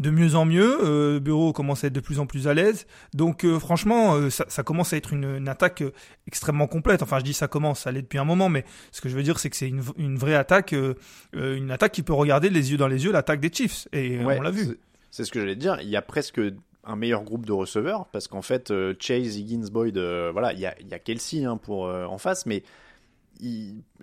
de 0.00 0.10
mieux 0.10 0.34
en 0.34 0.44
mieux. 0.44 0.78
Euh, 0.82 1.20
Bureau 1.20 1.52
commence 1.52 1.84
à 1.84 1.88
être 1.88 1.92
de 1.92 2.00
plus 2.00 2.18
en 2.18 2.26
plus 2.26 2.48
à 2.48 2.54
l'aise. 2.54 2.86
Donc 3.14 3.44
euh, 3.44 3.58
franchement, 3.58 4.14
euh, 4.14 4.30
ça, 4.30 4.44
ça, 4.48 4.62
commence 4.62 4.92
à 4.92 4.96
être 4.96 5.12
une, 5.12 5.36
une, 5.36 5.48
attaque 5.48 5.82
euh, 5.82 5.92
extrêmement 6.26 6.66
complète. 6.66 7.02
Enfin, 7.02 7.18
je 7.18 7.24
dis 7.24 7.34
ça 7.34 7.48
commence, 7.48 7.80
ça 7.80 7.92
l'est 7.92 8.02
depuis 8.02 8.18
un 8.18 8.24
moment, 8.24 8.48
mais 8.48 8.64
ce 8.90 9.00
que 9.00 9.08
je 9.08 9.16
veux 9.16 9.22
dire, 9.22 9.38
c'est 9.38 9.50
que 9.50 9.56
c'est 9.56 9.68
une, 9.68 9.82
une, 9.96 10.16
vraie 10.16 10.34
attaque, 10.34 10.74
une 11.32 11.70
attaque 11.70 11.92
qui 11.92 12.02
peut 12.02 12.12
regarder 12.12 12.50
les 12.50 12.72
yeux 12.72 12.76
dans 12.76 12.88
les 12.88 13.04
yeux 13.04 13.12
l'attaque 13.12 13.40
des 13.40 13.52
Chiefs. 13.52 13.88
Et 13.92 14.18
on 14.24 14.40
l'a 14.40 14.50
vu. 14.50 14.78
C'est 15.10 15.24
ce 15.24 15.30
que 15.30 15.40
j'allais 15.40 15.56
dire. 15.56 15.78
Il 15.82 15.88
y 15.88 15.96
a 15.96 16.02
presque 16.02 16.40
un 16.84 16.96
meilleur 16.96 17.22
groupe 17.22 17.46
de 17.46 17.52
receveurs 17.52 18.06
parce 18.06 18.28
qu'en 18.28 18.42
fait 18.42 18.72
Chase, 18.98 19.36
Higgins, 19.36 19.68
Boyd, 19.70 19.98
voilà, 20.32 20.52
il 20.52 20.60
y 20.60 20.66
a, 20.66 20.74
il 20.80 20.88
y 20.88 20.94
a 20.94 20.98
Kelsey 20.98 21.44
hein, 21.44 21.56
pour 21.56 21.84
en 21.84 22.18
face, 22.18 22.46
mais 22.46 22.62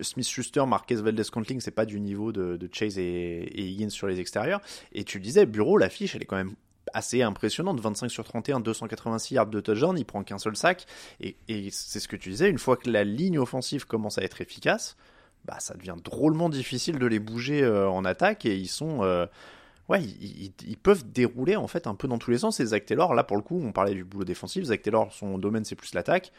Smith 0.00 0.28
Schuster, 0.28 0.64
Marquez 0.66 0.96
Valdez 0.96 1.24
Scantling, 1.24 1.60
c'est 1.60 1.70
pas 1.70 1.86
du 1.86 2.00
niveau 2.00 2.32
de, 2.32 2.68
Chase 2.72 2.98
et, 2.98 3.50
Higgins 3.54 3.90
sur 3.90 4.06
les 4.06 4.20
extérieurs. 4.20 4.60
Et 4.92 5.04
tu 5.04 5.20
disais, 5.20 5.46
Bureau, 5.46 5.78
l'affiche, 5.78 6.14
elle 6.14 6.22
est 6.22 6.26
quand 6.26 6.36
même 6.36 6.54
assez 6.92 7.22
impressionnante. 7.22 7.80
25 7.80 8.10
sur 8.10 8.24
31, 8.24 8.60
286 8.60 9.34
yards 9.34 9.46
de 9.46 9.60
touchdown, 9.60 9.96
il 9.98 10.04
prend 10.04 10.22
qu'un 10.22 10.38
seul 10.38 10.56
sac. 10.56 10.86
Et, 11.20 11.36
c'est 11.70 12.00
ce 12.00 12.08
que 12.08 12.16
tu 12.16 12.30
disais, 12.30 12.50
une 12.50 12.58
fois 12.58 12.76
que 12.76 12.90
la 12.90 13.04
ligne 13.04 13.38
offensive 13.38 13.86
commence 13.86 14.18
à 14.18 14.22
être 14.22 14.40
efficace, 14.40 14.96
bah 15.46 15.56
ça 15.58 15.74
devient 15.74 15.96
drôlement 16.02 16.50
difficile 16.50 16.98
de 16.98 17.06
les 17.06 17.18
bouger 17.18 17.62
euh, 17.62 17.88
en 17.88 18.04
attaque 18.04 18.44
et 18.44 18.56
ils 18.56 18.68
sont. 18.68 19.02
Euh, 19.02 19.26
ouais, 19.88 20.02
ils, 20.02 20.76
peuvent 20.76 21.10
dérouler 21.10 21.56
en 21.56 21.66
fait 21.66 21.86
un 21.86 21.94
peu 21.94 22.08
dans 22.08 22.18
tous 22.18 22.30
les 22.30 22.38
sens. 22.38 22.60
Et 22.60 22.66
Zach 22.66 22.84
Taylor, 22.84 23.14
là 23.14 23.24
pour 23.24 23.38
le 23.38 23.42
coup, 23.42 23.58
on 23.64 23.72
parlait 23.72 23.94
du 23.94 24.04
boulot 24.04 24.24
défensif. 24.24 24.64
Zach 24.64 24.82
Taylor, 24.82 25.10
son 25.12 25.38
domaine 25.38 25.64
c'est 25.64 25.76
plus 25.76 25.94
l'attaque 25.94 26.30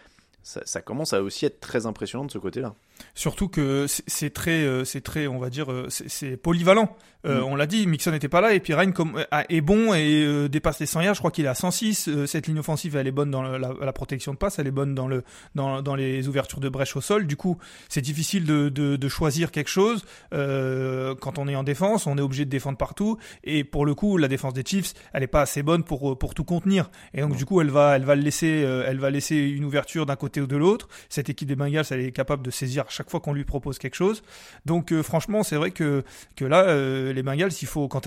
ça, 0.43 0.81
commence 0.81 1.13
à 1.13 1.21
aussi 1.21 1.45
être 1.45 1.59
très 1.59 1.85
impressionnant 1.85 2.25
de 2.25 2.31
ce 2.31 2.37
côté-là. 2.37 2.73
Surtout 3.13 3.47
que 3.47 3.85
c'est 3.87 4.33
très, 4.33 4.63
euh, 4.63 4.85
c'est 4.85 5.01
très, 5.01 5.27
on 5.27 5.37
va 5.37 5.49
dire, 5.49 5.71
euh, 5.71 5.87
c'est 5.89 6.37
polyvalent. 6.37 6.95
Euh, 7.25 7.41
mm. 7.41 7.43
On 7.43 7.55
l'a 7.55 7.67
dit, 7.67 7.85
Mixon 7.85 8.11
n'était 8.11 8.29
pas 8.29 8.41
là 8.41 8.53
et 8.53 8.59
puis 8.59 8.73
Ryan 8.73 8.91
comme, 8.91 9.23
est 9.49 9.61
bon 9.61 9.93
et 9.93 10.49
dépasse 10.49 10.79
les 10.79 10.87
100 10.87 11.01
yards. 11.01 11.13
Je 11.13 11.19
crois 11.19 11.29
qu'il 11.29 11.45
est 11.45 11.49
à 11.49 11.53
106. 11.53 12.25
cette 12.25 12.47
ligne 12.47 12.59
offensive, 12.59 12.95
elle 12.95 13.07
est 13.07 13.11
bonne 13.11 13.29
dans 13.29 13.43
la, 13.43 13.93
protection 13.93 14.33
de 14.33 14.37
passe, 14.37 14.57
elle 14.57 14.65
est 14.65 14.71
bonne 14.71 14.95
dans 14.95 15.07
le 15.07 15.23
dans, 15.53 15.83
dans 15.83 15.95
les 15.95 16.27
ouvertures 16.27 16.59
de 16.59 16.69
brèche 16.69 16.95
au 16.95 17.01
sol. 17.01 17.27
Du 17.27 17.35
coup, 17.35 17.59
c'est 17.89 18.01
difficile 18.01 18.45
de, 18.45 18.69
de, 18.69 18.95
de, 18.95 19.07
choisir 19.07 19.51
quelque 19.51 19.69
chose 19.69 20.03
quand 20.31 21.37
on 21.37 21.47
est 21.47 21.55
en 21.55 21.63
défense. 21.63 22.07
On 22.07 22.17
est 22.17 22.21
obligé 22.21 22.45
de 22.45 22.49
défendre 22.49 22.77
partout 22.79 23.17
et 23.43 23.63
pour 23.63 23.85
le 23.85 23.93
coup, 23.93 24.17
la 24.17 24.27
défense 24.27 24.53
des 24.53 24.63
Chiefs, 24.65 24.93
elle 25.13 25.21
est 25.21 25.27
pas 25.27 25.41
assez 25.41 25.61
bonne 25.61 25.83
pour 25.83 26.17
pour 26.17 26.33
tout 26.33 26.43
contenir. 26.43 26.89
Et 27.13 27.21
donc 27.21 27.35
du 27.35 27.45
coup, 27.45 27.61
elle 27.61 27.69
va 27.69 27.95
elle 27.95 28.05
va 28.05 28.15
le 28.15 28.23
laisser, 28.23 28.47
elle 28.47 28.97
va 28.97 29.11
laisser 29.11 29.35
une 29.35 29.65
ouverture 29.65 30.07
d'un 30.07 30.15
côté 30.15 30.41
ou 30.41 30.47
de 30.47 30.57
l'autre. 30.57 30.87
Cette 31.09 31.29
équipe 31.29 31.47
des 31.47 31.55
Bengals, 31.55 31.85
elle 31.91 31.99
est 31.99 32.11
capable 32.11 32.43
de 32.43 32.49
saisir 32.49 32.85
chaque 32.91 33.09
fois 33.09 33.19
qu'on 33.19 33.33
lui 33.33 33.45
propose 33.45 33.77
quelque 33.79 33.95
chose. 33.95 34.23
Donc 34.65 34.91
euh, 34.91 35.03
franchement, 35.03 35.43
c'est 35.43 35.55
vrai 35.55 35.71
que 35.71 36.03
que 36.35 36.45
là, 36.45 36.63
euh, 36.63 37.13
les 37.13 37.23
Bengals, 37.23 37.51
il 37.61 37.67
faut 37.67 37.87
quand 37.87 38.03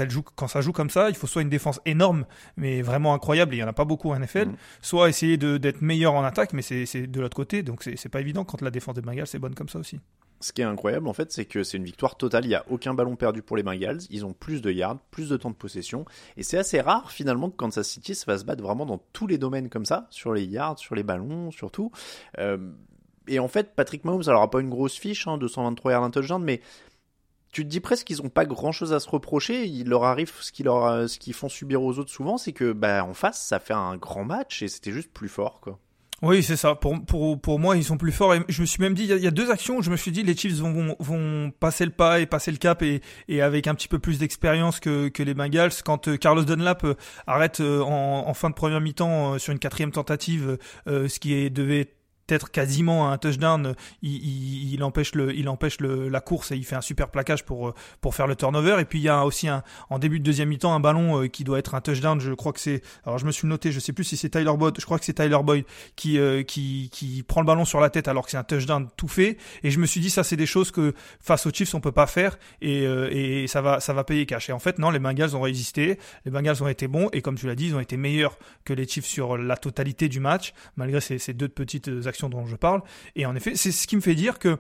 ça 0.49 0.61
joue 0.61 0.73
comme 0.73 0.91
ça, 0.91 1.09
il 1.09 1.17
faut 1.17 1.27
soit 1.27 1.43
une 1.43 1.49
défense 1.49 1.81
énorme, 1.87 2.27
mais 2.57 2.83
vraiment 2.83 3.15
incroyable. 3.15 3.55
il 3.55 3.59
y 3.59 3.63
en 3.63 3.69
a 3.69 3.73
pas 3.73 3.85
beaucoup 3.85 4.11
en 4.11 4.19
NFL. 4.19 4.49
Mm. 4.49 4.57
Soit 4.83 5.09
essayer 5.09 5.37
d'être 5.37 5.83
meilleur 5.83 6.15
en 6.15 6.25
attaque, 6.25 6.53
mais 6.53 6.63
c'est 6.63 7.07
de 7.07 7.21
l'autre 7.21 7.37
côté. 7.37 7.63
Donc 7.63 7.83
c'est 7.83 8.09
pas 8.09 8.21
évident 8.21 8.45
quand 8.45 8.61
la 8.63 8.71
défense 8.71 8.95
des 8.95 9.03
Bengals 9.03 9.27
est 9.33 9.39
bonne 9.39 9.55
comme 9.55 9.69
ça 9.69 9.79
aussi. 9.79 10.01
Ce 10.41 10.53
qui 10.53 10.61
est 10.61 10.65
incroyable 10.65 11.09
en 11.09 11.15
fait, 11.15 11.33
c'est 11.33 11.47
que 11.47 11.63
c'est 11.63 11.79
une 11.79 11.85
victoire 11.85 12.17
totale. 12.17 12.45
Il 12.45 12.49
n'y 12.49 12.55
a 12.55 12.65
aucun 12.69 12.93
ballon 12.93 13.17
perdu 13.17 13.41
pour 13.41 13.57
les 13.57 13.63
Bengals. 13.63 14.01
Ils 14.11 14.27
ont 14.27 14.35
plus 14.35 14.61
de 14.61 14.71
yards, 14.71 14.99
plus 15.11 15.31
de 15.31 15.37
temps 15.37 15.51
de 15.51 15.55
possession. 15.55 16.05
Et 16.37 16.43
c'est 16.43 16.59
assez 16.59 16.81
rare 16.81 17.11
finalement 17.11 17.49
que 17.49 17.57
Kansas 17.57 17.89
City 17.89 18.15
se 18.15 18.25
fasse 18.25 18.45
battre 18.45 18.63
vraiment 18.63 18.85
dans 18.85 18.99
tous 19.13 19.27
les 19.27 19.39
domaines 19.39 19.71
comme 19.71 19.87
ça, 19.87 20.07
sur 20.11 20.35
les 20.35 20.45
yards, 20.45 20.79
sur 20.79 20.95
les 20.95 21.03
ballons, 21.03 21.51
surtout. 21.51 21.93
Euh, 22.39 22.59
et 23.29 23.39
en 23.39 23.49
fait, 23.49 23.75
Patrick 23.75 24.05
Mahomes, 24.05 24.25
alors 24.27 24.49
pas 24.51 24.61
une 24.61 24.71
grosse 24.71 24.97
fiche, 24.97 25.27
hein, 25.27 25.39
223 25.39 25.93
yards, 25.93 26.11
touchdown, 26.11 26.43
mais 26.43 26.61
tu 27.53 27.65
te 27.65 27.69
dis 27.69 27.81
presque 27.81 28.07
qu'ils 28.07 28.23
n'ont 28.23 28.29
pas 28.29 28.45
grand 28.45 28.73
chose 28.73 28.93
à 28.93 29.01
se 29.01 29.09
reprocher. 29.09 29.67
Il 29.67 29.89
leur 29.89 30.05
arrive 30.05 30.33
ce 30.41 30.51
qu'ils 30.51 30.65
leur, 30.65 31.09
ce 31.09 31.19
qu'ils 31.19 31.35
font 31.35 31.49
subir 31.49 31.83
aux 31.83 31.99
autres 31.99 32.11
souvent, 32.11 32.37
c'est 32.37 32.53
que 32.53 32.73
bah 32.73 33.05
en 33.05 33.15
face, 33.15 33.41
ça 33.41 33.61
fait 33.61 33.75
un 33.75 33.97
grand 33.97 34.25
match 34.25 34.63
et 34.63 34.69
c'était 34.69 34.93
juste 34.93 35.13
plus 35.13 35.29
fort, 35.29 35.61
quoi. 35.61 35.79
Oui, 36.23 36.43
c'est 36.43 36.57
ça. 36.57 36.75
Pour, 36.75 37.05
pour, 37.05 37.39
pour 37.39 37.59
moi, 37.59 37.77
ils 37.77 37.85
sont 37.85 37.99
plus 37.99 38.13
forts. 38.13 38.35
Et 38.35 38.41
je 38.49 38.63
me 38.63 38.67
suis 38.67 38.81
même 38.81 38.95
dit, 38.95 39.05
il 39.05 39.19
y, 39.19 39.27
a 39.27 39.31
deux 39.31 39.51
actions 39.51 39.77
où 39.79 39.83
je 39.83 39.91
me 39.91 39.97
suis 39.97 40.11
dit, 40.11 40.23
les 40.23 40.35
Chiefs 40.35 40.55
vont, 40.55 40.97
vont, 40.99 41.51
passer 41.51 41.85
le 41.85 41.91
pas 41.91 42.21
et 42.21 42.27
passer 42.27 42.51
le 42.51 42.57
cap 42.57 42.83
et, 42.83 43.03
et 43.29 43.43
avec 43.43 43.67
un 43.67 43.75
petit 43.75 43.89
peu 43.89 43.99
plus 43.99 44.19
d'expérience 44.19 44.81
que, 44.81 45.09
que 45.09 45.23
les 45.23 45.35
Bengals. 45.35 45.73
Quand 45.85 46.09
euh, 46.09 46.17
Carlos 46.17 46.45
Dunlap 46.45 46.85
euh, 46.85 46.95
arrête 47.27 47.61
euh, 47.61 47.83
en, 47.83 48.27
en 48.27 48.35
fin 48.35 48.49
de 48.49 48.55
première 48.55 48.81
mi-temps 48.81 49.39
sur 49.39 49.53
une 49.53 49.59
quatrième 49.59 49.91
tentative, 49.91 50.57
ce 50.87 51.19
qui 51.19 51.35
est, 51.35 51.51
devait 51.51 51.93
être 52.29 52.51
quasiment 52.51 53.11
un 53.11 53.19
touchdown, 53.19 53.75
il, 54.03 54.83
empêche 54.83 55.15
le, 55.15 55.35
il 55.35 55.49
empêche 55.49 55.81
le, 55.81 56.09
la 56.09 56.21
course 56.21 56.53
et 56.53 56.57
il 56.57 56.65
fait 56.65 56.77
un 56.77 56.81
super 56.81 57.09
plaquage 57.11 57.45
pour 57.45 57.75
pour 58.01 58.15
faire 58.15 58.27
le 58.27 58.37
turnover. 58.37 58.77
Et 58.81 58.85
puis 58.85 58.99
il 58.99 59.03
y 59.03 59.09
a 59.09 59.25
aussi 59.25 59.49
un, 59.49 59.63
en 59.91 59.99
début 59.99 60.19
de 60.19 60.25
deuxième 60.25 60.49
mi-temps 60.49 60.75
un 60.75 60.81
ballon 60.81 61.23
euh, 61.23 61.27
qui 61.27 61.45
doit 61.45 61.59
être 61.59 61.75
un 61.75 61.81
touchdown. 61.81 62.21
Je 62.21 62.33
crois 62.33 62.53
que 62.53 62.61
c'est, 62.61 62.83
alors 63.05 63.19
je 63.19 63.27
me 63.27 63.33
suis 63.33 63.47
noté, 63.47 63.73
je 63.73 63.81
sais 63.81 63.93
plus 63.93 64.05
si 64.05 64.17
c'est 64.17 64.31
Tyler 64.31 64.53
Boyd, 64.57 64.75
je 64.79 64.85
crois 64.85 64.99
que 64.99 65.05
c'est 65.05 65.15
Tyler 65.15 65.39
Boyd 65.43 65.65
qui 65.97 66.19
euh, 66.19 66.43
qui 66.43 66.89
qui 66.93 67.23
prend 67.23 67.41
le 67.41 67.47
ballon 67.47 67.65
sur 67.65 67.81
la 67.81 67.91
tête 67.91 68.09
alors 68.09 68.25
que 68.25 68.31
c'est 68.31 68.37
un 68.37 68.45
touchdown 68.45 68.89
tout 68.97 69.09
fait. 69.09 69.37
Et 69.63 69.71
je 69.71 69.79
me 69.79 69.87
suis 69.87 70.01
dit 70.01 70.11
ça 70.11 70.25
c'est 70.25 70.37
des 70.37 70.47
choses 70.47 70.71
que 70.71 70.95
face 71.21 71.47
aux 71.47 71.51
Chiefs 71.51 71.75
on 71.75 71.81
peut 71.81 71.93
pas 71.93 72.07
faire 72.07 72.39
et 72.61 72.87
euh, 72.87 73.09
et 73.11 73.47
ça 73.47 73.61
va 73.61 73.81
ça 73.81 73.93
va 73.93 74.05
payer 74.05 74.27
cash. 74.27 74.49
Et 74.49 74.53
en 74.53 74.59
fait 74.59 74.79
non, 74.79 74.91
les 74.91 74.99
Bengals 74.99 75.37
ont 75.37 75.43
résisté, 75.43 75.99
les 76.25 76.31
Bengals 76.31 76.63
ont 76.63 76.69
été 76.69 76.89
bons 76.89 77.09
et 77.13 77.23
comme 77.23 77.37
tu 77.37 77.47
l'as 77.47 77.55
dit 77.55 77.67
ils 77.67 77.75
ont 77.75 77.81
été 77.81 77.97
meilleurs 77.97 78.39
que 78.65 78.73
les 78.73 78.87
Chiefs 78.87 79.07
sur 79.07 79.37
la 79.37 79.57
totalité 79.57 80.09
du 80.09 80.21
match 80.21 80.55
malgré 80.77 81.01
ces, 81.01 81.19
ces 81.19 81.35
deux 81.35 81.49
petites 81.49 82.07
dont 82.23 82.47
je 82.47 82.57
parle. 82.57 82.83
Et 83.17 83.27
en 83.27 83.35
effet, 83.35 83.55
c'est 83.55 83.73
ce 83.73 83.87
qui 83.87 83.97
me 83.97 84.01
fait 84.01 84.15
dire 84.15 84.39
que 84.39 84.59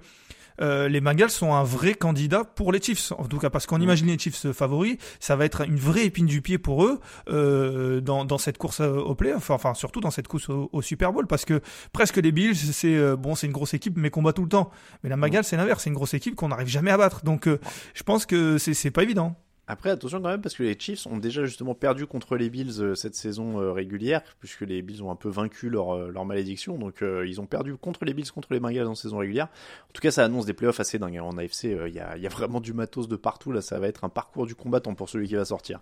euh, 0.61 0.88
les 0.88 1.00
Bengals 1.00 1.30
sont 1.30 1.54
un 1.54 1.64
vrai 1.64 1.94
candidat 1.94 2.44
pour 2.44 2.73
les 2.73 2.80
Chiefs. 2.80 3.12
En 3.18 3.25
tout 3.25 3.38
cas, 3.38 3.50
parce 3.50 3.66
qu'on 3.66 3.80
imagine 3.80 4.06
les 4.06 4.18
Chiefs 4.18 4.52
favoris, 4.52 4.96
ça 5.20 5.37
va 5.37 5.44
être 5.44 5.62
une 5.62 5.76
vraie 5.76 6.04
épine 6.04 6.26
du 6.26 6.42
pied 6.42 6.58
pour 6.58 6.84
eux 6.84 7.00
euh, 7.28 8.00
dans, 8.00 8.25
dans, 8.25 8.38
cette 8.38 8.58
course 8.58 8.80
au 8.80 9.14
play, 9.14 9.34
enfin, 9.34 9.54
enfin 9.54 9.75
surtout 9.75 10.00
dans 10.00 10.11
cette 10.11 10.28
course 10.28 10.49
au, 10.49 10.82
Super 10.82 11.12
Bowl, 11.12 11.26
parce 11.26 11.44
que 11.44 11.61
presque 11.92 12.16
les 12.18 12.32
Bills, 12.32 12.56
c'est 12.56 12.94
euh, 12.94 13.16
bon, 13.16 13.34
c'est 13.34 13.46
une 13.46 13.52
grosse 13.52 13.75
équipe, 13.75 13.96
mais 13.96 14.11
qu'on 14.11 14.23
bat 14.23 14.32
tout 14.32 14.42
le 14.42 14.49
temps. 14.49 14.70
Mais 15.02 15.11
la 15.11 15.16
Bengals, 15.16 15.44
c'est 15.44 15.56
l'inverse, 15.56 15.82
c'est 15.82 15.90
une 15.90 15.96
grosse 15.96 16.14
équipe 16.14 16.34
qu'on 16.34 16.49
n'arrive 16.49 16.68
jamais 16.68 16.90
à 16.90 16.96
battre. 16.96 17.25
Donc, 17.25 17.49
je 17.49 18.02
pense 18.02 18.26
que 18.26 18.58
c'est 18.58 18.90
pas 18.90 19.02
évident. 19.02 19.37
Après, 19.66 19.88
attention 19.88 20.21
quand 20.21 20.28
même, 20.28 20.42
parce 20.42 20.54
que 20.54 20.62
les 20.62 20.78
Chiefs 20.78 21.06
ont 21.06 21.16
déjà 21.16 21.47
justement 21.47 21.75
perdu 21.75 22.06
contre 22.06 22.37
les 22.37 22.50
Bills 22.50 22.80
euh, 22.80 22.94
cette 22.94 23.14
saison 23.14 23.61
euh, 23.61 23.73
régulière, 23.73 24.21
puisque 24.38 24.61
les 24.61 24.83
Bills 24.83 25.02
ont 25.02 25.11
un 25.11 25.16
peu 25.16 25.30
vaincu 25.30 25.71
leur, 25.71 25.94
euh, 25.94 26.11
leur 26.11 26.26
malédiction. 26.26 26.76
Donc, 26.76 27.02
ils 27.02 27.40
ont 27.40 27.47
perdu 27.47 27.75
contre 27.76 28.04
les 28.04 28.12
Bills, 28.12 28.30
contre 28.30 28.52
les 28.52 28.61
Bengals 28.61 28.87
en 28.87 28.94
saison 28.94 29.18
régulière. 29.18 29.47
En 29.88 29.92
tout 29.94 30.02
cas, 30.02 30.11
ça 30.11 30.25
annonce 30.25 30.44
des 30.44 30.52
playoffs 30.52 30.80
assez 30.80 30.99
dingues. 30.99 31.16
Hein. 31.16 31.23
En 31.23 31.38
AFC, 31.38 31.64
il 31.64 31.94
y, 31.94 32.00
a, 32.00 32.16
y, 32.16 32.26
a, 32.26 32.28
vraiment 32.28 32.61
du 32.61 32.75
matos 32.75 33.09
de 33.09 33.16
partout. 33.16 33.52
Là, 33.52 33.62
ça 33.62 33.78
va 33.78 33.88
être 33.88 34.04
un 34.04 34.11
parcours 34.11 34.47
du 34.47 34.54
combattant 34.54 34.94
pour 34.94 35.09
celui 35.09 35.28
qui 35.28 35.35
va 35.35 35.47
sortir. 35.47 35.80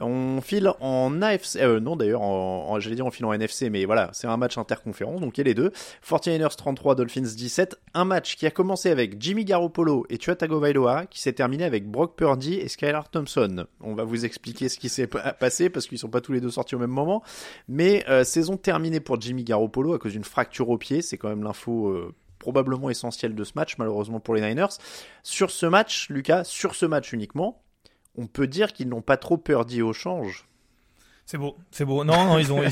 On 0.00 0.40
file 0.40 0.70
en 0.80 1.20
AFC, 1.20 1.60
non 1.82 1.96
d'ailleurs, 1.96 2.22
en, 2.22 2.78
j'allais 2.78 2.96
dire 2.96 3.06
on 3.06 3.10
file 3.10 3.26
en 3.26 3.32
NFC, 3.32 3.68
mais 3.70 3.84
voilà, 3.84 4.10
c'est 4.12 4.26
un 4.26 4.36
match 4.36 4.58
interconférence, 4.58 5.20
donc 5.20 5.36
il 5.36 5.40
y 5.40 5.42
a 5.42 5.44
les 5.44 5.54
deux. 5.54 5.72
49ers 6.08 6.56
33, 6.56 6.94
Dolphins 6.94 7.22
17. 7.22 7.80
Un 7.94 8.04
match 8.04 8.36
qui 8.36 8.46
a 8.46 8.50
commencé 8.50 8.90
avec 8.90 9.20
Jimmy 9.20 9.44
Garoppolo 9.44 10.06
et 10.08 10.18
Tua 10.18 10.36
Tagovailoa, 10.36 11.06
qui 11.06 11.20
s'est 11.20 11.32
terminé 11.32 11.64
avec 11.64 11.88
Brock 11.88 12.16
Purdy 12.16 12.54
et 12.54 12.68
Skylar 12.68 13.10
Thompson. 13.10 13.23
On 13.80 13.94
va 13.94 14.04
vous 14.04 14.24
expliquer 14.24 14.68
ce 14.68 14.78
qui 14.78 14.88
s'est 14.88 15.06
passé 15.06 15.70
parce 15.70 15.86
qu'ils 15.86 15.98
sont 15.98 16.08
pas 16.08 16.20
tous 16.20 16.32
les 16.32 16.40
deux 16.40 16.50
sortis 16.50 16.74
au 16.74 16.78
même 16.78 16.90
moment. 16.90 17.22
Mais 17.68 18.04
euh, 18.08 18.24
saison 18.24 18.56
terminée 18.56 19.00
pour 19.00 19.20
Jimmy 19.20 19.44
Garoppolo 19.44 19.94
à 19.94 19.98
cause 19.98 20.12
d'une 20.12 20.24
fracture 20.24 20.68
au 20.70 20.78
pied. 20.78 21.02
C'est 21.02 21.18
quand 21.18 21.28
même 21.28 21.42
l'info 21.42 21.88
euh, 21.88 22.14
probablement 22.38 22.90
essentielle 22.90 23.34
de 23.34 23.44
ce 23.44 23.52
match, 23.56 23.76
malheureusement 23.78 24.20
pour 24.20 24.34
les 24.34 24.40
Niners. 24.40 24.78
Sur 25.22 25.50
ce 25.50 25.66
match, 25.66 26.08
Lucas, 26.10 26.44
sur 26.44 26.74
ce 26.74 26.86
match 26.86 27.12
uniquement, 27.12 27.62
on 28.16 28.26
peut 28.26 28.46
dire 28.46 28.72
qu'ils 28.72 28.88
n'ont 28.88 29.02
pas 29.02 29.16
trop 29.16 29.36
peur 29.36 29.64
d'y 29.64 29.82
au 29.82 29.92
change. 29.92 30.46
C'est 31.26 31.38
beau, 31.38 31.56
c'est 31.70 31.86
beau. 31.86 32.04
Non, 32.04 32.26
non, 32.26 32.38
ils 32.38 32.52
ont, 32.52 32.62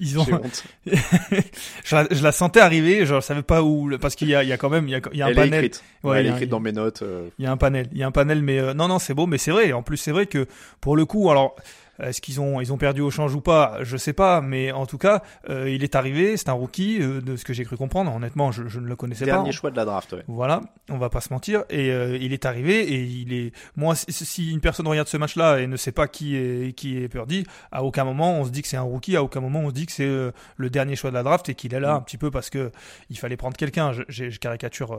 ils, 0.00 0.18
ont. 0.18 0.24
je, 0.86 1.94
la, 1.94 2.06
je, 2.10 2.22
la, 2.22 2.32
sentais 2.32 2.60
arriver, 2.60 3.04
je 3.04 3.20
savais 3.20 3.42
pas 3.42 3.62
où, 3.62 3.90
parce 4.00 4.14
qu'il 4.14 4.28
y 4.28 4.34
a, 4.34 4.42
il 4.42 4.48
y 4.48 4.52
a 4.52 4.56
quand 4.56 4.70
même, 4.70 4.88
il 4.88 4.92
y 4.92 4.94
a, 4.94 5.00
il 5.12 5.18
y 5.18 5.22
a 5.22 5.26
un 5.26 5.34
panel. 5.34 5.70
Ouais, 6.02 6.20
elle 6.20 6.26
est 6.26 6.30
écrite 6.30 6.48
dans 6.48 6.60
mes 6.60 6.72
notes. 6.72 7.02
Euh. 7.02 7.28
Il 7.38 7.44
y 7.44 7.46
a 7.46 7.52
un 7.52 7.58
panel, 7.58 7.88
il 7.92 7.98
y 7.98 8.02
a 8.02 8.06
un 8.06 8.10
panel, 8.10 8.42
mais 8.42 8.58
euh, 8.58 8.72
non, 8.72 8.88
non, 8.88 8.98
c'est 8.98 9.12
beau, 9.12 9.26
mais 9.26 9.36
c'est 9.36 9.50
vrai. 9.50 9.74
En 9.74 9.82
plus, 9.82 9.98
c'est 9.98 10.10
vrai 10.10 10.24
que 10.24 10.46
pour 10.80 10.96
le 10.96 11.04
coup, 11.04 11.30
alors 11.30 11.54
est-ce 12.02 12.20
qu'ils 12.20 12.40
ont 12.40 12.60
ils 12.60 12.72
ont 12.72 12.78
perdu 12.78 13.00
au 13.00 13.10
change 13.10 13.34
ou 13.34 13.40
pas? 13.40 13.78
Je 13.82 13.96
sais 13.96 14.12
pas, 14.12 14.40
mais 14.40 14.72
en 14.72 14.86
tout 14.86 14.98
cas, 14.98 15.22
euh, 15.48 15.70
il 15.70 15.84
est 15.84 15.94
arrivé. 15.94 16.36
C'est 16.36 16.48
un 16.48 16.54
rookie 16.54 17.00
euh, 17.00 17.20
de 17.20 17.36
ce 17.36 17.44
que 17.44 17.52
j'ai 17.52 17.64
cru 17.64 17.76
comprendre. 17.76 18.14
Honnêtement, 18.14 18.52
je, 18.52 18.68
je 18.68 18.80
ne 18.80 18.86
le 18.86 18.96
connaissais 18.96 19.24
pas. 19.24 19.32
Dernier 19.32 19.52
choix 19.52 19.70
de 19.70 19.76
la 19.76 19.84
draft. 19.84 20.12
Ouais. 20.12 20.24
Voilà, 20.28 20.60
on 20.90 20.98
va 20.98 21.10
pas 21.10 21.20
se 21.20 21.32
mentir. 21.32 21.64
Et 21.70 21.90
euh, 21.90 22.16
il 22.20 22.32
est 22.32 22.44
arrivé 22.44 22.80
et 22.80 23.02
il 23.02 23.32
est. 23.32 23.52
Moi, 23.76 23.94
si 23.96 24.50
une 24.50 24.60
personne 24.60 24.88
regarde 24.88 25.08
ce 25.08 25.16
match-là 25.16 25.60
et 25.60 25.66
ne 25.66 25.76
sait 25.76 25.92
pas 25.92 26.08
qui 26.08 26.36
est 26.36 26.74
qui 26.76 26.98
est 26.98 27.08
Purdy, 27.08 27.44
à 27.70 27.84
aucun 27.84 28.04
moment 28.04 28.38
on 28.40 28.44
se 28.44 28.50
dit 28.50 28.62
que 28.62 28.68
c'est 28.68 28.76
un 28.76 28.82
rookie. 28.82 29.16
À 29.16 29.22
aucun 29.22 29.40
moment 29.40 29.60
on 29.60 29.68
se 29.68 29.74
dit 29.74 29.86
que 29.86 29.92
c'est 29.92 30.32
le 30.56 30.70
dernier 30.70 30.96
choix 30.96 31.10
de 31.10 31.14
la 31.14 31.22
draft 31.22 31.48
et 31.48 31.54
qu'il 31.54 31.74
est 31.74 31.80
là 31.80 31.94
mm. 31.94 31.96
un 31.96 32.00
petit 32.00 32.18
peu 32.18 32.30
parce 32.30 32.50
que 32.50 32.72
il 33.10 33.18
fallait 33.18 33.36
prendre 33.36 33.56
quelqu'un. 33.56 33.92
Je, 33.92 34.02
je, 34.08 34.38
caricature 34.38 34.98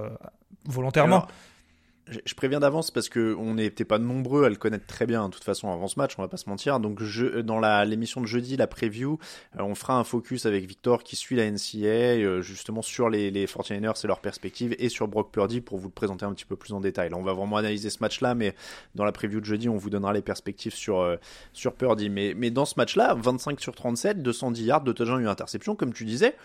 volontairement 0.66 1.28
je 2.08 2.34
préviens 2.34 2.60
d'avance 2.60 2.92
parce 2.92 3.08
que 3.08 3.36
on 3.40 3.56
n'était 3.56 3.86
pas 3.86 3.98
nombreux 3.98 4.44
à 4.44 4.50
le 4.50 4.56
connaître 4.56 4.86
très 4.86 5.06
bien 5.06 5.28
de 5.30 5.34
toute 5.34 5.44
façon 5.44 5.72
avant 5.72 5.88
ce 5.88 5.98
match, 5.98 6.16
on 6.18 6.22
va 6.22 6.28
pas 6.28 6.38
se 6.38 6.50
mentir. 6.50 6.80
Donc 6.80 7.02
je, 7.02 7.42
dans 7.42 7.60
la 7.60 7.86
l'émission 7.86 8.20
de 8.20 8.26
jeudi, 8.26 8.58
la 8.58 8.68
preview, 8.68 9.18
euh, 9.58 9.64
on 9.64 9.76
fera 9.76 9.98
un 9.98 10.04
focus 10.04 10.46
avec 10.46 10.66
Victor 10.66 11.04
qui 11.04 11.16
suit 11.16 11.36
la 11.36 11.50
NCA 11.50 11.88
euh, 11.88 12.42
justement 12.42 12.82
sur 12.82 13.10
les, 13.10 13.32
les 13.32 13.46
49ers 13.46 14.04
et 14.04 14.08
leurs 14.08 14.20
perspectives 14.20 14.76
et 14.80 14.90
sur 14.90 15.08
Brock 15.08 15.32
Purdy 15.32 15.62
pour 15.62 15.78
vous 15.78 15.88
le 15.88 15.94
présenter 15.94 16.26
un 16.26 16.34
petit 16.34 16.46
peu 16.46 16.56
plus 16.56 16.74
en 16.74 16.82
détail. 16.82 17.10
Là, 17.10 17.18
on 17.18 17.24
va 17.24 17.34
vraiment 17.34 17.58
analyser 17.58 17.90
ce 17.90 18.00
match-là, 18.02 18.36
mais 18.36 18.54
dans 18.96 19.06
la 19.06 19.12
preview 19.12 19.40
de 19.40 19.46
jeudi, 19.46 19.70
on 19.70 19.78
vous 19.78 19.90
donnera 19.90 20.14
les 20.14 20.22
perspectives 20.22 20.76
sur 20.76 21.00
euh, 21.00 21.16
sur 21.54 21.74
Purdy. 21.74 22.10
Mais 22.10 22.34
mais 22.36 22.52
dans 22.52 22.66
ce 22.66 22.76
match-là, 22.78 23.14
25 23.16 23.62
sur 23.62 23.76
37, 23.76 24.22
210 24.22 24.64
yards, 24.64 24.82
de 24.82 24.92
touchdown, 24.92 25.22
une 25.22 25.28
interception, 25.28 25.76
comme 25.76 25.94
tu 25.94 26.06
disais. 26.06 26.36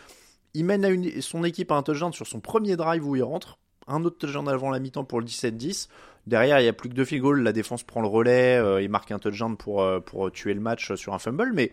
Il 0.54 0.64
mène 0.64 0.84
à 0.84 0.88
une, 0.88 1.20
son 1.20 1.44
équipe 1.44 1.70
à 1.72 1.74
un 1.74 1.82
touchdown 1.82 2.12
sur 2.12 2.26
son 2.26 2.40
premier 2.40 2.76
drive 2.76 3.06
où 3.06 3.16
il 3.16 3.22
rentre 3.22 3.58
un 3.88 4.04
autre 4.04 4.18
touchdown 4.18 4.48
avant 4.48 4.70
la 4.70 4.78
mi-temps 4.78 5.04
pour 5.04 5.20
le 5.20 5.26
17-10. 5.26 5.88
Derrière, 6.26 6.60
il 6.60 6.64
n'y 6.64 6.68
a 6.68 6.72
plus 6.72 6.88
que 6.90 6.94
deux 6.94 7.04
field 7.04 7.22
goals. 7.22 7.42
La 7.42 7.52
défense 7.52 7.82
prend 7.82 8.02
le 8.02 8.08
relais. 8.08 8.58
Euh, 8.58 8.82
il 8.82 8.90
marque 8.90 9.10
un 9.10 9.18
touchdown 9.18 9.56
pour, 9.56 9.82
euh, 9.82 10.00
pour 10.00 10.30
tuer 10.30 10.54
le 10.54 10.60
match 10.60 10.94
sur 10.94 11.14
un 11.14 11.18
fumble. 11.18 11.52
Mais 11.54 11.72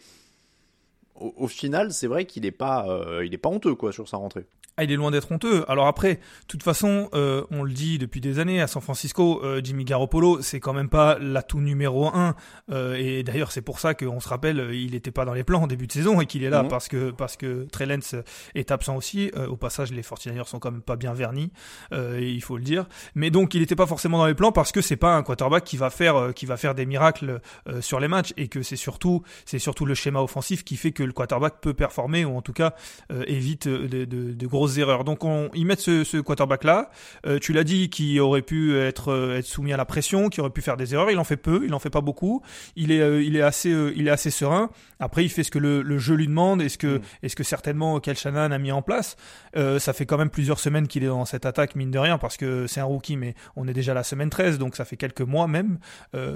au, 1.16 1.48
final, 1.48 1.92
c'est 1.94 2.08
vrai 2.08 2.26
qu'il 2.26 2.44
n'est 2.44 2.52
pas, 2.52 2.88
euh, 2.88 3.28
pas 3.38 3.50
honteux 3.50 3.76
quoi, 3.76 3.92
sur 3.92 4.08
sa 4.08 4.18
rentrée. 4.18 4.46
Ah, 4.78 4.84
il 4.84 4.92
est 4.92 4.98
loin 4.98 5.10
d'être 5.10 5.32
honteux. 5.32 5.64
Alors 5.70 5.88
après, 5.88 6.16
de 6.16 6.20
toute 6.50 6.62
façon, 6.62 7.08
euh, 7.14 7.46
on 7.50 7.64
le 7.64 7.72
dit 7.72 7.98
depuis 7.98 8.20
des 8.20 8.40
années 8.40 8.62
à 8.62 8.68
San 8.68 8.82
Francisco, 8.82 9.40
euh, 9.42 9.62
Jimmy 9.64 9.86
Garoppolo, 9.86 10.42
c'est 10.42 10.60
quand 10.60 10.74
même 10.74 10.90
pas 10.90 11.18
l'atout 11.18 11.62
numéro 11.62 12.08
un. 12.08 12.36
Euh, 12.70 12.96
et 12.96 13.24
d'ailleurs, 13.24 13.54
c'est 13.54 13.62
pour 13.62 13.80
ça 13.80 13.94
qu'on 13.94 14.20
se 14.20 14.28
rappelle, 14.28 14.72
il 14.74 14.92
n'était 14.92 15.12
pas 15.12 15.24
dans 15.24 15.34
les 15.34 15.46
plans 15.46 15.62
en 15.62 15.68
début 15.68 15.88
de 15.88 15.94
saison 15.94 16.20
et 16.20 16.26
qu'il 16.26 16.44
est 16.44 16.50
là 16.50 16.66
parce 16.66 16.90
que 16.90 17.12
parce 17.12 17.38
que 17.38 17.66
Trey 17.72 17.86
Lance 17.86 18.16
est 18.54 18.70
absent 18.70 18.98
aussi. 18.98 19.32
au 19.48 19.56
passage, 19.56 19.94
les 19.94 20.02
49 20.02 20.46
sont 20.46 20.60
quand 20.60 20.72
même 20.72 20.82
pas 20.82 20.98
bien 20.98 21.14
vernis, 21.14 21.54
il 21.94 22.42
faut 22.42 22.58
le 22.58 22.64
dire. 22.64 22.86
Mais 23.16 23.30
donc, 23.30 23.54
il 23.54 23.62
n'était 23.62 23.78
pas 23.78 23.88
forcément 23.88 24.18
dans 24.18 24.28
les 24.28 24.36
plans 24.36 24.52
parce 24.52 24.74
que 24.74 24.82
c'est 24.82 24.98
pas 24.98 25.16
un 25.16 25.24
quarterback 25.24 25.64
qui 25.64 25.78
va 25.78 25.90
faire 25.90 26.34
qui 26.36 26.46
va 26.46 26.58
faire 26.58 26.76
des 26.76 26.86
miracles 26.86 27.40
sur 27.80 28.02
les 28.02 28.10
matchs 28.10 28.34
et 28.36 28.50
que 28.50 28.62
c'est 28.62 28.76
surtout 28.76 29.24
c'est 29.46 29.60
surtout 29.60 29.86
le 29.86 29.96
schéma 29.96 30.22
offensif 30.22 30.66
qui 30.66 30.76
fait 30.76 30.92
que 30.92 31.04
le 31.04 31.14
quarterback 31.14 31.62
peut 31.62 31.74
performer 31.74 32.26
ou 32.26 32.36
en 32.36 32.42
tout 32.42 32.54
cas 32.54 32.74
évite 33.26 33.70
de, 33.70 34.04
de, 34.04 34.34
de 34.34 34.48
gros 34.48 34.65
erreurs. 34.68 35.04
Donc 35.04 35.24
on, 35.24 35.50
ils 35.54 35.66
mettent 35.66 35.82
ce, 35.82 36.04
ce 36.04 36.18
quarterback 36.18 36.64
là. 36.64 36.90
Euh, 37.26 37.40
tu 37.40 37.54
l'as 37.54 37.64
dit, 37.64 37.90
qui 37.90 38.20
aurait 38.20 38.42
pu 38.42 38.78
être 38.78 39.12
euh, 39.12 39.38
être 39.38 39.46
soumis 39.46 39.74
à 39.74 39.78
la 39.78 39.86
pression, 39.86 40.30
qui 40.30 40.42
aurait 40.42 40.50
pu 40.50 40.62
faire 40.62 40.78
des 40.78 40.94
erreurs. 40.94 41.12
Il 41.12 41.18
en 41.18 41.24
fait 41.24 41.38
peu, 41.38 41.64
il 41.66 41.74
en 41.74 41.80
fait 41.80 41.90
pas 41.90 42.02
beaucoup. 42.02 42.42
Il 42.76 42.92
est 42.92 43.00
euh, 43.00 43.22
il 43.22 43.36
est 43.36 43.42
assez 43.42 43.70
il 43.70 44.08
est 44.08 44.12
assez 44.12 44.32
serein. 44.32 44.70
Après 45.00 45.24
il 45.24 45.30
fait 45.30 45.44
ce 45.44 45.52
que 45.52 45.60
le, 45.60 45.82
le 45.82 45.98
jeu 45.98 46.16
lui 46.16 46.28
demande 46.28 46.62
et 46.62 46.70
ce 46.70 46.78
que 46.78 46.98
mm. 46.98 47.02
est 47.24 47.30
ce 47.30 47.36
que 47.36 47.44
certainement 47.44 48.00
Kel 48.00 48.18
Shannon 48.18 48.52
a 48.52 48.58
mis 48.58 48.72
en 48.72 48.82
place. 48.82 49.16
ça 49.56 49.94
fait 49.94 50.06
quand 50.06 50.18
même 50.18 50.30
plusieurs 50.30 50.60
semaines 50.60 50.88
qu'il 50.88 51.04
est 51.04 51.08
dans 51.08 51.26
cette 51.26 51.46
attaque 51.46 51.76
mine 51.76 51.92
de 51.92 52.00
rien 52.00 52.18
parce 52.18 52.38
que 52.38 52.68
c'est 52.68 52.80
un 52.80 52.86
rookie, 52.86 53.18
mais 53.18 53.36
on 53.56 53.68
est 53.68 53.74
déjà 53.74 53.92
à 53.92 53.96
la 53.96 54.04
semaine 54.04 54.30
13 54.30 54.58
donc 54.58 54.76
ça 54.76 54.86
fait 54.86 54.98
quelques 54.98 55.22
mois 55.22 55.48
même. 55.48 55.78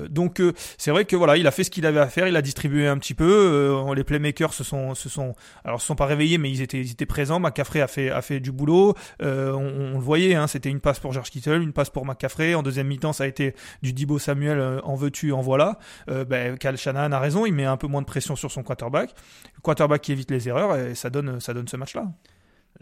donc 0.09 0.41
c'est 0.77 0.91
vrai 0.91 1.05
que 1.05 1.15
voilà 1.15 1.37
il 1.37 1.47
a 1.47 1.51
fait 1.51 1.63
ce 1.63 1.71
qu'il 1.71 1.85
avait 1.85 1.99
à 1.99 2.07
faire. 2.07 2.27
Il 2.27 2.35
a 2.35 2.41
distribué 2.41 2.87
un 2.87 2.97
petit 2.97 3.13
peu. 3.13 3.93
les 3.95 4.03
playmakers 4.03 4.53
se 4.53 4.63
sont 4.63 4.95
se 4.95 5.09
sont 5.09 5.35
alors 5.63 5.81
se 5.81 5.87
sont 5.87 5.95
pas 5.95 6.05
réveillés 6.05 6.37
mais 6.37 6.49
ils 6.49 6.61
étaient 6.61 6.79
ils 6.79 6.91
étaient 6.91 7.05
présents. 7.05 7.39
McCaffrey 7.39 7.81
a 7.81 7.87
fait 7.87 8.09
a 8.09 8.18
fait 8.21 8.39
du 8.39 8.51
boulot. 8.51 8.95
Euh, 9.21 9.53
on, 9.53 9.93
le 9.93 10.03
voyait, 10.03 10.35
hein, 10.35 10.47
c'était 10.47 10.69
une 10.69 10.79
passe 10.79 10.99
pour 10.99 11.11
George 11.13 11.29
Kittle, 11.29 11.61
une 11.61 11.73
passe 11.73 11.89
pour 11.89 12.05
McCaffrey. 12.05 12.53
En 12.55 12.63
deuxième 12.63 12.87
mi-temps, 12.87 13.13
ça 13.13 13.23
a 13.23 13.27
été 13.27 13.55
du 13.81 13.93
Dibo 13.93 14.19
Samuel 14.19 14.59
euh, 14.59 14.81
en 14.81 14.95
veux-tu, 14.95 15.31
en 15.31 15.41
voilà. 15.41 15.79
Euh, 16.09 16.25
ben, 16.25 16.57
Cal 16.57 16.75
a 16.85 17.19
raison, 17.19 17.45
il 17.45 17.53
met 17.53 17.65
un 17.65 17.77
peu 17.77 17.87
moins 17.87 18.01
de 18.01 18.07
pression 18.07 18.35
sur 18.35 18.51
son 18.51 18.63
quarterback. 18.63 19.13
Quarterback 19.61 20.01
qui 20.01 20.11
évite 20.11 20.31
les 20.31 20.47
erreurs 20.47 20.77
et 20.77 20.95
ça 20.95 21.09
donne, 21.09 21.39
ça 21.39 21.53
donne 21.53 21.67
ce 21.67 21.77
match-là. 21.77 22.11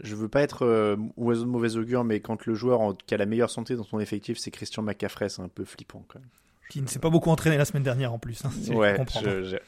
Je 0.00 0.14
veux 0.14 0.28
pas 0.28 0.42
être 0.42 0.64
euh, 0.64 0.96
oiseau 1.16 1.44
de 1.44 1.50
mauvais 1.50 1.76
augure, 1.76 2.04
mais 2.04 2.20
quand 2.20 2.46
le 2.46 2.54
joueur 2.54 2.96
qui 3.06 3.14
a 3.14 3.16
la 3.16 3.26
meilleure 3.26 3.50
santé 3.50 3.74
dans 3.74 3.84
son 3.84 3.98
effectif, 3.98 4.38
c'est 4.38 4.50
Christian 4.50 4.82
McCaffrey, 4.82 5.28
c'est 5.28 5.42
un 5.42 5.48
peu 5.48 5.64
flippant 5.64 6.04
quand 6.08 6.20
même. 6.20 6.28
Qui 6.68 6.82
ne 6.82 6.86
s'est 6.86 6.98
pas 6.98 7.08
beaucoup 7.08 7.30
entraîné 7.30 7.56
la 7.56 7.64
semaine 7.64 7.82
dernière 7.82 8.12
en 8.12 8.18
plus. 8.18 8.42
Hein, 8.44 8.50
ouais, 8.74 8.98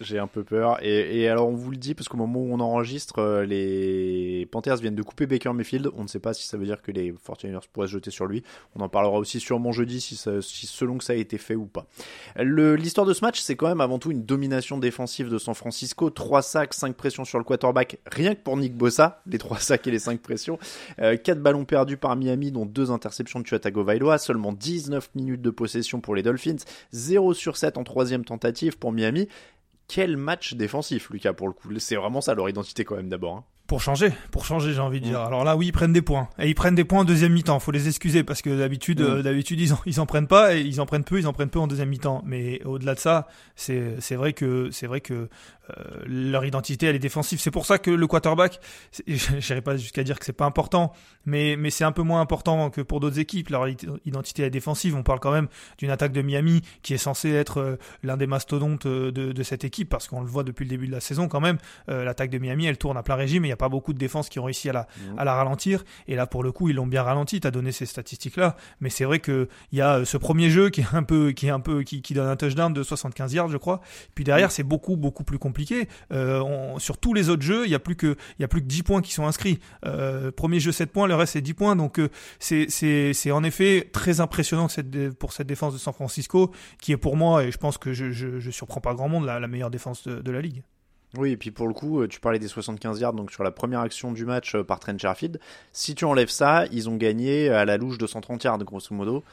j'ai 0.00 0.18
un 0.18 0.26
peu 0.26 0.44
peur. 0.44 0.78
Et, 0.82 1.20
et, 1.20 1.28
alors 1.28 1.48
on 1.48 1.54
vous 1.54 1.70
le 1.70 1.78
dit 1.78 1.94
parce 1.94 2.08
qu'au 2.08 2.18
moment 2.18 2.40
où 2.40 2.52
on 2.52 2.60
enregistre, 2.60 3.20
euh, 3.20 3.44
les 3.46 4.46
Panthers 4.50 4.76
viennent 4.76 4.94
de 4.94 5.02
couper 5.02 5.26
Baker 5.26 5.52
Mayfield. 5.54 5.90
On 5.96 6.02
ne 6.02 6.08
sait 6.08 6.18
pas 6.18 6.34
si 6.34 6.46
ça 6.46 6.58
veut 6.58 6.66
dire 6.66 6.82
que 6.82 6.92
les 6.92 7.12
49ers 7.12 7.62
pourraient 7.72 7.86
se 7.86 7.92
jeter 7.92 8.10
sur 8.10 8.26
lui. 8.26 8.42
On 8.76 8.80
en 8.80 8.90
parlera 8.90 9.18
aussi 9.18 9.40
sûrement 9.40 9.72
jeudi 9.72 10.00
si, 10.00 10.16
si 10.16 10.66
selon 10.66 10.98
que 10.98 11.04
ça 11.04 11.14
a 11.14 11.16
été 11.16 11.38
fait 11.38 11.54
ou 11.54 11.64
pas. 11.64 11.86
L'histoire 12.36 13.06
de 13.06 13.14
ce 13.14 13.24
match, 13.24 13.40
c'est 13.40 13.56
quand 13.56 13.68
même 13.68 13.80
avant 13.80 13.98
tout 13.98 14.10
une 14.10 14.24
domination 14.24 14.76
défensive 14.76 15.30
de 15.30 15.38
San 15.38 15.54
Francisco. 15.54 16.10
3 16.10 16.42
sacs, 16.42 16.74
5 16.74 16.94
pressions 16.94 17.24
sur 17.24 17.38
le 17.38 17.44
quarterback, 17.44 17.98
rien 18.10 18.34
que 18.34 18.40
pour 18.40 18.58
Nick 18.58 18.76
Bossa, 18.76 19.22
les 19.26 19.38
3 19.38 19.58
sacs 19.58 19.86
et 19.86 19.90
les 19.90 19.98
5 19.98 20.20
pressions. 20.20 20.58
Euh, 21.00 21.16
4 21.16 21.40
ballons 21.40 21.64
perdus 21.64 21.96
par 21.96 22.14
Miami, 22.16 22.52
dont 22.52 22.66
2 22.66 22.90
interceptions 22.90 23.40
de 23.40 23.44
Tua 23.44 23.58
Tagovailoa. 23.58 24.18
Seulement 24.18 24.52
19 24.52 25.10
minutes 25.14 25.40
de 25.40 25.50
possession 25.50 26.00
pour 26.00 26.14
les 26.14 26.22
Dolphins. 26.22 26.56
0 26.92 27.34
sur 27.34 27.56
7 27.56 27.78
en 27.78 27.84
troisième 27.84 28.24
tentative 28.24 28.78
pour 28.78 28.92
Miami. 28.92 29.28
Quel 29.88 30.16
match 30.16 30.54
défensif, 30.54 31.10
Lucas, 31.10 31.32
pour 31.32 31.48
le 31.48 31.52
coup. 31.52 31.68
C'est 31.78 31.96
vraiment 31.96 32.20
ça 32.20 32.34
leur 32.34 32.48
identité 32.48 32.84
quand 32.84 32.96
même 32.96 33.08
d'abord. 33.08 33.36
Hein. 33.36 33.44
Pour 33.70 33.80
changer, 33.80 34.10
pour 34.32 34.44
changer, 34.46 34.72
j'ai 34.72 34.80
envie 34.80 35.00
de 35.00 35.04
dire. 35.04 35.20
Alors 35.20 35.44
là, 35.44 35.56
oui, 35.56 35.68
ils 35.68 35.72
prennent 35.72 35.92
des 35.92 36.02
points. 36.02 36.28
Et 36.40 36.48
ils 36.48 36.56
prennent 36.56 36.74
des 36.74 36.82
points 36.82 37.02
en 37.02 37.04
deuxième 37.04 37.32
mi-temps. 37.32 37.60
Faut 37.60 37.70
les 37.70 37.86
excuser 37.86 38.24
parce 38.24 38.42
que 38.42 38.50
d'habitude, 38.58 39.00
euh, 39.00 39.22
d'habitude, 39.22 39.60
ils 39.60 39.72
en, 39.72 39.78
ils 39.86 40.00
en 40.00 40.06
prennent 40.06 40.26
pas 40.26 40.56
et 40.56 40.60
ils 40.62 40.80
en 40.80 40.86
prennent 40.86 41.04
peu, 41.04 41.20
ils 41.20 41.28
en 41.28 41.32
prennent 41.32 41.50
peu 41.50 41.60
en 41.60 41.68
deuxième 41.68 41.88
mi-temps. 41.88 42.20
Mais 42.26 42.60
au-delà 42.64 42.96
de 42.96 42.98
ça, 42.98 43.28
c'est, 43.54 43.94
c'est 44.00 44.16
vrai 44.16 44.32
que, 44.32 44.70
c'est 44.72 44.88
vrai 44.88 45.00
que 45.00 45.28
euh, 45.78 45.84
leur 46.04 46.44
identité, 46.44 46.86
elle 46.86 46.96
est 46.96 46.98
défensive. 46.98 47.38
C'est 47.38 47.52
pour 47.52 47.64
ça 47.64 47.78
que 47.78 47.92
le 47.92 48.06
quarterback, 48.08 48.60
j'irai 49.06 49.60
pas 49.60 49.76
jusqu'à 49.76 50.02
dire 50.02 50.18
que 50.18 50.24
c'est 50.24 50.32
pas 50.32 50.46
important, 50.46 50.92
mais, 51.24 51.54
mais 51.56 51.70
c'est 51.70 51.84
un 51.84 51.92
peu 51.92 52.02
moins 52.02 52.20
important 52.20 52.70
que 52.70 52.80
pour 52.80 52.98
d'autres 52.98 53.20
équipes. 53.20 53.50
Leur 53.50 53.68
identité 54.04 54.42
est 54.42 54.50
défensive. 54.50 54.96
On 54.96 55.04
parle 55.04 55.20
quand 55.20 55.30
même 55.30 55.46
d'une 55.78 55.90
attaque 55.90 56.12
de 56.12 56.22
Miami 56.22 56.62
qui 56.82 56.94
est 56.94 56.98
censée 56.98 57.30
être 57.30 57.60
euh, 57.60 57.76
l'un 58.02 58.16
des 58.16 58.26
mastodontes 58.26 58.88
de, 58.88 59.10
de, 59.10 59.42
cette 59.44 59.62
équipe 59.62 59.88
parce 59.88 60.08
qu'on 60.08 60.22
le 60.22 60.26
voit 60.26 60.42
depuis 60.42 60.64
le 60.64 60.70
début 60.70 60.88
de 60.88 60.92
la 60.92 61.00
saison 61.00 61.28
quand 61.28 61.40
même. 61.40 61.58
l'attaque 61.86 62.30
de 62.30 62.38
Miami, 62.38 62.66
elle 62.66 62.78
tourne 62.78 62.96
à 62.96 63.02
plein 63.02 63.14
régime. 63.14 63.44
Et 63.44 63.52
pas 63.60 63.68
beaucoup 63.68 63.92
de 63.92 63.98
défenses 63.98 64.28
qui 64.28 64.38
ont 64.38 64.44
réussi 64.44 64.70
à 64.70 64.72
la, 64.72 64.80
mmh. 64.80 65.18
à 65.18 65.24
la 65.24 65.34
ralentir. 65.34 65.84
Et 66.08 66.16
là, 66.16 66.26
pour 66.26 66.42
le 66.42 66.50
coup, 66.50 66.70
ils 66.70 66.76
l'ont 66.76 66.86
bien 66.86 67.02
ralenti. 67.02 67.40
Tu 67.40 67.46
as 67.46 67.50
donné 67.50 67.72
ces 67.72 67.86
statistiques-là. 67.86 68.56
Mais 68.80 68.88
c'est 68.90 69.04
vrai 69.04 69.20
qu'il 69.20 69.48
y 69.72 69.80
a 69.82 69.98
euh, 69.98 70.04
ce 70.04 70.16
premier 70.16 70.50
jeu 70.50 70.70
qui 70.70 70.80
est 70.80 70.94
un 70.94 71.02
peu, 71.02 71.32
qui 71.32 71.46
est 71.46 71.50
un 71.50 71.60
peu, 71.60 71.82
qui, 71.82 72.00
qui 72.00 72.14
donne 72.14 72.28
un 72.28 72.36
touchdown 72.36 72.72
de 72.72 72.82
75 72.82 73.34
yards, 73.34 73.48
je 73.48 73.58
crois. 73.58 73.80
Puis 74.14 74.24
derrière, 74.24 74.48
mmh. 74.48 74.52
c'est 74.52 74.62
beaucoup, 74.62 74.96
beaucoup 74.96 75.24
plus 75.24 75.38
compliqué. 75.38 75.88
Euh, 76.12 76.78
sur 76.78 76.98
tous 76.98 77.14
les 77.14 77.28
autres 77.28 77.42
jeux, 77.42 77.66
il 77.66 77.70
y 77.70 77.74
a 77.74 77.78
plus 77.78 77.96
que, 77.96 78.16
il 78.38 78.42
y 78.42 78.44
a 78.44 78.48
plus 78.48 78.62
que 78.62 78.66
10 78.66 78.82
points 78.82 79.02
qui 79.02 79.12
sont 79.12 79.26
inscrits. 79.26 79.60
Euh, 79.84 80.32
premier 80.32 80.60
jeu 80.60 80.72
7 80.72 80.90
points, 80.90 81.06
le 81.06 81.14
reste 81.14 81.34
c'est 81.34 81.40
10 81.40 81.54
points. 81.54 81.76
Donc 81.76 81.98
euh, 81.98 82.08
c'est, 82.38 82.66
c'est, 82.68 83.12
c'est 83.12 83.30
en 83.30 83.44
effet 83.44 83.88
très 83.92 84.20
impressionnant 84.20 84.68
cette, 84.68 85.14
pour 85.18 85.32
cette 85.32 85.46
défense 85.46 85.74
de 85.74 85.78
San 85.78 85.92
Francisco, 85.92 86.50
qui 86.80 86.92
est 86.92 86.96
pour 86.96 87.16
moi, 87.16 87.44
et 87.44 87.52
je 87.52 87.58
pense 87.58 87.78
que 87.78 87.92
je, 87.92 88.10
je, 88.10 88.40
je 88.40 88.50
surprends 88.50 88.80
pas 88.80 88.94
grand 88.94 89.08
monde, 89.08 89.26
la, 89.26 89.38
la 89.38 89.48
meilleure 89.48 89.70
défense 89.70 90.06
de, 90.06 90.20
de 90.20 90.30
la 90.30 90.40
ligue. 90.40 90.62
Oui, 91.16 91.32
et 91.32 91.36
puis 91.36 91.50
pour 91.50 91.66
le 91.66 91.74
coup, 91.74 92.00
euh, 92.00 92.08
tu 92.08 92.20
parlais 92.20 92.38
des 92.38 92.46
75 92.46 93.00
yards, 93.00 93.14
donc 93.14 93.32
sur 93.32 93.42
la 93.42 93.50
première 93.50 93.80
action 93.80 94.12
du 94.12 94.24
match 94.24 94.54
euh, 94.54 94.62
par 94.62 94.78
Trent 94.78 94.96
Sherfield. 94.96 95.40
Si 95.72 95.96
tu 95.96 96.04
enlèves 96.04 96.28
ça, 96.28 96.66
ils 96.70 96.88
ont 96.88 96.96
gagné 96.96 97.48
à 97.48 97.64
la 97.64 97.76
louche 97.76 97.98
de 97.98 98.06
130 98.06 98.44
yards, 98.44 98.58
grosso 98.58 98.94
modo. 98.94 99.24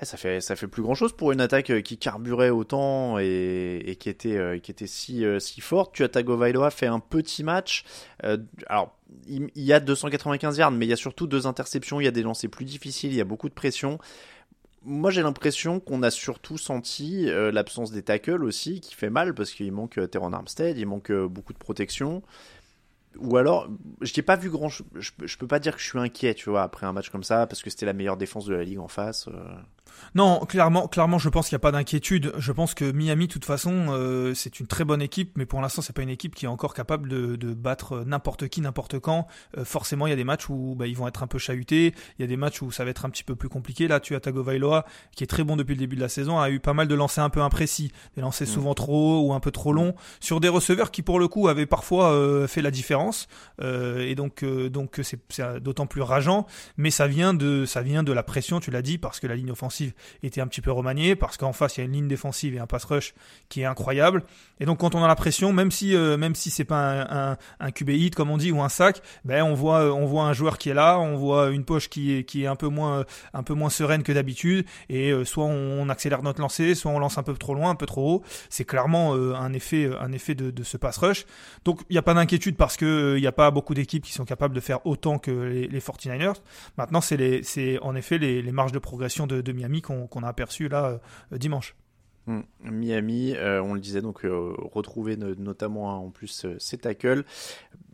Eh, 0.00 0.06
ça 0.06 0.16
fait, 0.16 0.40
ça 0.40 0.56
fait 0.56 0.66
plus 0.66 0.82
grand 0.82 0.94
chose 0.94 1.12
pour 1.12 1.32
une 1.32 1.40
attaque 1.42 1.70
euh, 1.70 1.80
qui 1.82 1.98
carburait 1.98 2.48
autant 2.48 3.18
et, 3.18 3.96
qui 4.00 4.08
était, 4.08 4.86
si, 4.86 5.24
si 5.38 5.60
forte. 5.60 5.94
Tu 5.94 6.02
as 6.02 6.08
Tagovailoa 6.08 6.70
fait 6.70 6.86
un 6.86 7.00
petit 7.00 7.44
match. 7.44 7.84
alors, 8.66 8.96
il 9.28 9.50
y 9.54 9.74
a 9.74 9.80
295 9.80 10.56
yards, 10.56 10.70
mais 10.70 10.86
il 10.86 10.88
y 10.88 10.94
a 10.94 10.96
surtout 10.96 11.26
deux 11.26 11.46
interceptions, 11.46 12.00
il 12.00 12.04
y 12.04 12.08
a 12.08 12.10
des 12.10 12.22
lancers 12.22 12.50
plus 12.50 12.64
difficiles, 12.64 13.12
il 13.12 13.16
y 13.16 13.20
a 13.20 13.24
beaucoup 13.24 13.48
de 13.48 13.54
pression 13.54 13.98
moi 14.86 15.10
j'ai 15.10 15.22
l'impression 15.22 15.80
qu'on 15.80 16.02
a 16.02 16.10
surtout 16.10 16.56
senti 16.56 17.28
euh, 17.28 17.50
l'absence 17.50 17.90
des 17.90 18.02
tackles 18.02 18.44
aussi 18.44 18.80
qui 18.80 18.94
fait 18.94 19.10
mal 19.10 19.34
parce 19.34 19.50
qu'il 19.50 19.70
manque 19.72 19.98
euh, 19.98 20.08
Armstead, 20.32 20.78
il 20.78 20.86
manque 20.86 21.10
euh, 21.10 21.28
beaucoup 21.28 21.52
de 21.52 21.58
protection. 21.58 22.22
Ou 23.18 23.36
alors, 23.36 23.68
je 24.02 24.12
n'ai 24.16 24.22
pas 24.22 24.36
vu 24.36 24.50
grand 24.50 24.68
je, 24.68 24.82
je, 24.94 25.36
peux 25.38 25.46
pas 25.46 25.58
dire 25.58 25.74
que 25.74 25.80
je 25.80 25.88
suis 25.88 25.98
inquiet, 25.98 26.34
tu 26.34 26.50
vois, 26.50 26.62
après 26.62 26.86
un 26.86 26.92
match 26.92 27.08
comme 27.08 27.24
ça, 27.24 27.46
parce 27.46 27.62
que 27.62 27.70
c'était 27.70 27.86
la 27.86 27.94
meilleure 27.94 28.18
défense 28.18 28.44
de 28.44 28.54
la 28.54 28.62
ligue 28.62 28.78
en 28.78 28.88
face. 28.88 29.28
Non, 30.14 30.40
clairement, 30.46 30.88
clairement, 30.88 31.18
je 31.18 31.28
pense 31.28 31.48
qu'il 31.48 31.54
n'y 31.54 31.60
a 31.60 31.60
pas 31.60 31.72
d'inquiétude. 31.72 32.32
Je 32.38 32.52
pense 32.52 32.74
que 32.74 32.90
Miami, 32.90 33.26
de 33.26 33.32
toute 33.32 33.44
façon, 33.44 33.88
euh, 33.90 34.34
c'est 34.34 34.60
une 34.60 34.66
très 34.66 34.84
bonne 34.84 35.02
équipe, 35.02 35.32
mais 35.36 35.46
pour 35.46 35.60
l'instant, 35.60 35.82
c'est 35.82 35.92
pas 35.92 36.02
une 36.02 36.08
équipe 36.08 36.34
qui 36.34 36.46
est 36.46 36.48
encore 36.48 36.74
capable 36.74 37.08
de, 37.08 37.36
de 37.36 37.52
battre 37.52 38.02
n'importe 38.06 38.48
qui, 38.48 38.60
n'importe 38.60 38.98
quand. 38.98 39.26
Euh, 39.58 39.64
forcément, 39.64 40.06
il 40.06 40.10
y 40.10 40.12
a 40.12 40.16
des 40.16 40.24
matchs 40.24 40.48
où 40.48 40.74
bah, 40.76 40.86
ils 40.86 40.96
vont 40.96 41.06
être 41.06 41.22
un 41.22 41.26
peu 41.26 41.38
chahutés. 41.38 41.94
Il 42.18 42.22
y 42.22 42.24
a 42.24 42.28
des 42.28 42.36
matchs 42.36 42.62
où 42.62 42.70
ça 42.70 42.84
va 42.84 42.90
être 42.90 43.04
un 43.04 43.10
petit 43.10 43.24
peu 43.24 43.36
plus 43.36 43.48
compliqué. 43.48 43.88
Là, 43.88 44.00
tu 44.00 44.14
as 44.14 44.20
Tagovailoa, 44.20 44.86
qui 45.14 45.24
est 45.24 45.26
très 45.26 45.44
bon 45.44 45.56
depuis 45.56 45.74
le 45.74 45.80
début 45.80 45.96
de 45.96 46.00
la 46.00 46.08
saison, 46.08 46.38
a 46.38 46.50
eu 46.50 46.60
pas 46.60 46.72
mal 46.72 46.88
de 46.88 46.94
lancers 46.94 47.24
un 47.24 47.30
peu 47.30 47.42
imprécis, 47.42 47.92
des 48.14 48.22
lancers 48.22 48.48
mm. 48.48 48.50
souvent 48.50 48.74
trop 48.74 49.18
hauts 49.18 49.28
ou 49.28 49.32
un 49.34 49.40
peu 49.40 49.50
trop 49.50 49.72
longs, 49.72 49.94
sur 50.20 50.40
des 50.40 50.48
receveurs 50.48 50.90
qui, 50.90 51.02
pour 51.02 51.18
le 51.18 51.28
coup, 51.28 51.48
avaient 51.48 51.66
parfois 51.66 52.12
euh, 52.12 52.46
fait 52.46 52.62
la 52.62 52.70
différence. 52.70 53.28
et 53.62 54.14
donc, 54.14 54.44
donc 54.44 55.00
c'est 55.02 55.20
d'autant 55.60 55.86
plus 55.86 56.02
rageant. 56.02 56.46
Mais 56.76 56.90
ça 56.90 57.06
vient 57.06 57.34
de, 57.34 57.64
ça 57.66 57.82
vient 57.82 58.02
de 58.02 58.12
la 58.12 58.22
pression, 58.22 58.60
tu 58.60 58.70
l'as 58.70 58.82
dit, 58.82 58.98
parce 58.98 59.20
que 59.20 59.26
la 59.26 59.34
ligne 59.36 59.50
offensive 59.50 59.75
était 60.22 60.40
un 60.40 60.46
petit 60.46 60.60
peu 60.60 60.70
remanié 60.70 61.16
parce 61.16 61.36
qu'en 61.36 61.52
face 61.52 61.76
il 61.76 61.80
y 61.80 61.82
a 61.82 61.86
une 61.86 61.92
ligne 61.92 62.08
défensive 62.08 62.54
et 62.54 62.58
un 62.58 62.66
pass 62.66 62.84
rush 62.84 63.14
qui 63.48 63.62
est 63.62 63.64
incroyable. 63.64 64.24
Et 64.60 64.64
donc 64.64 64.78
quand 64.78 64.94
on 64.94 65.02
a 65.02 65.08
la 65.08 65.14
pression, 65.16 65.52
même 65.52 65.70
si 65.70 65.94
euh, 65.94 66.16
même 66.16 66.34
si 66.34 66.50
c'est 66.50 66.64
pas 66.64 67.32
un, 67.32 67.36
un, 67.60 67.70
QB 67.70 67.90
hit 67.90 68.14
comme 68.14 68.30
on 68.30 68.36
dit 68.36 68.52
ou 68.52 68.62
un 68.62 68.68
sac, 68.68 69.02
ben 69.24 69.42
on 69.42 69.54
voit 69.54 69.94
on 69.94 70.06
voit 70.06 70.24
un 70.24 70.32
joueur 70.32 70.58
qui 70.58 70.70
est 70.70 70.74
là, 70.74 70.98
on 70.98 71.16
voit 71.16 71.50
une 71.50 71.64
poche 71.64 71.88
qui 71.88 72.14
est 72.14 72.24
qui 72.24 72.44
est 72.44 72.46
un 72.46 72.56
peu 72.56 72.68
moins 72.68 73.04
un 73.34 73.42
peu 73.42 73.54
moins 73.54 73.70
sereine 73.70 74.02
que 74.02 74.12
d'habitude 74.12 74.66
et 74.88 75.10
euh, 75.10 75.24
soit 75.24 75.44
on, 75.44 75.88
accélère 75.88 76.22
notre 76.22 76.40
lancer, 76.40 76.74
soit 76.74 76.90
on 76.90 76.98
lance 76.98 77.16
un 77.18 77.22
peu 77.22 77.34
trop 77.34 77.54
loin, 77.54 77.70
un 77.70 77.74
peu 77.74 77.86
trop 77.86 78.16
haut. 78.16 78.22
C'est 78.50 78.64
clairement 78.64 79.14
euh, 79.14 79.34
un 79.34 79.52
effet 79.52 79.90
un 80.00 80.12
effet 80.12 80.34
de, 80.34 80.52
ce 80.62 80.76
pass 80.76 80.96
rush. 80.98 81.26
Donc 81.64 81.82
il 81.90 81.92
n'y 81.94 81.98
a 81.98 82.02
pas 82.02 82.14
d'inquiétude 82.14 82.56
parce 82.56 82.76
que 82.76 83.14
il 83.16 83.20
n'y 83.20 83.26
a 83.26 83.32
pas 83.32 83.50
beaucoup 83.50 83.74
d'équipes 83.74 84.04
qui 84.04 84.12
sont 84.12 84.24
capables 84.24 84.54
de 84.54 84.60
faire 84.60 84.84
autant 84.86 85.18
que 85.18 85.30
les, 85.30 85.68
les 85.68 85.80
49ers. 85.80 86.34
Maintenant 86.76 87.00
c'est 87.00 87.16
les 87.16 87.42
c'est 87.42 87.78
en 87.80 87.94
effet 87.94 88.18
les, 88.18 88.42
marges 88.52 88.72
de 88.72 88.78
progression 88.78 89.26
de, 89.26 89.40
de 89.42 89.52
qu'on 89.82 90.22
a 90.22 90.28
aperçu 90.28 90.68
là 90.68 91.00
euh, 91.32 91.38
dimanche. 91.38 91.74
Hmm. 92.26 92.40
Miami, 92.60 93.36
euh, 93.36 93.62
on 93.62 93.72
le 93.72 93.78
disait 93.78 94.02
donc 94.02 94.24
euh, 94.24 94.52
retrouver 94.58 95.16
notamment 95.16 95.92
hein, 95.92 95.94
en 95.94 96.10
plus 96.10 96.44
ses 96.58 96.76
tackles. 96.76 97.24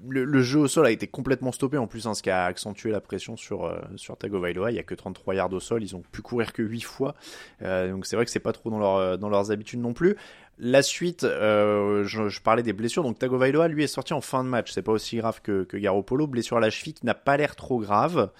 Le, 0.08 0.42
jeu 0.42 0.58
au 0.58 0.68
sol 0.68 0.87
a 0.87 0.90
été 0.90 1.06
complètement 1.06 1.52
stoppé 1.52 1.76
en 1.76 1.87
plus, 1.87 2.06
hein, 2.06 2.14
ce 2.14 2.22
qui 2.22 2.30
a 2.30 2.46
accentué 2.46 2.90
la 2.90 3.02
pression 3.02 3.37
sur 3.37 3.70
sur 3.96 4.16
Tagovailoa. 4.16 4.70
Il 4.70 4.76
y 4.76 4.78
a 4.78 4.82
que 4.82 4.94
33 4.94 5.35
yards 5.35 5.52
au 5.52 5.61
sol, 5.61 5.82
ils 5.82 5.94
ont 5.94 6.00
pu 6.00 6.22
courir 6.22 6.54
que 6.54 6.62
8 6.62 6.80
fois, 6.80 7.14
donc 7.61 8.06
c'est 8.06 8.16
vrai 8.16 8.24
que 8.24 8.30
c'est 8.30 8.40
pas 8.40 8.52
trop 8.52 8.70
dans 8.70 9.18
dans 9.18 9.28
leurs 9.28 9.50
habitudes 9.50 9.80
non 9.80 9.92
plus. 9.92 10.16
La 10.58 10.82
suite, 10.82 11.22
je, 11.24 12.40
parlais 12.40 12.62
des 12.62 12.72
blessures, 12.72 13.02
donc 13.02 13.18
Tagovailoa 13.18 13.68
lui 13.68 13.85
est 13.85 13.87
sorti 13.87 14.14
en 14.14 14.22
fin 14.22 14.42
de 14.42 14.48
match. 14.48 14.72
C'est 14.72 14.82
pas 14.82 14.92
aussi 14.92 15.18
grave 15.18 15.40
que 15.42 15.64
que 15.64 15.76
Garoppolo, 15.76 16.26
blessure 16.26 16.56
à 16.56 16.61
la 16.61 16.70
cheville 16.70 16.94
qui 16.94 17.04
n'a 17.04 17.14
pas 17.14 17.37
l'air 17.37 17.54
trop 17.54 17.78
grave. 17.80 18.30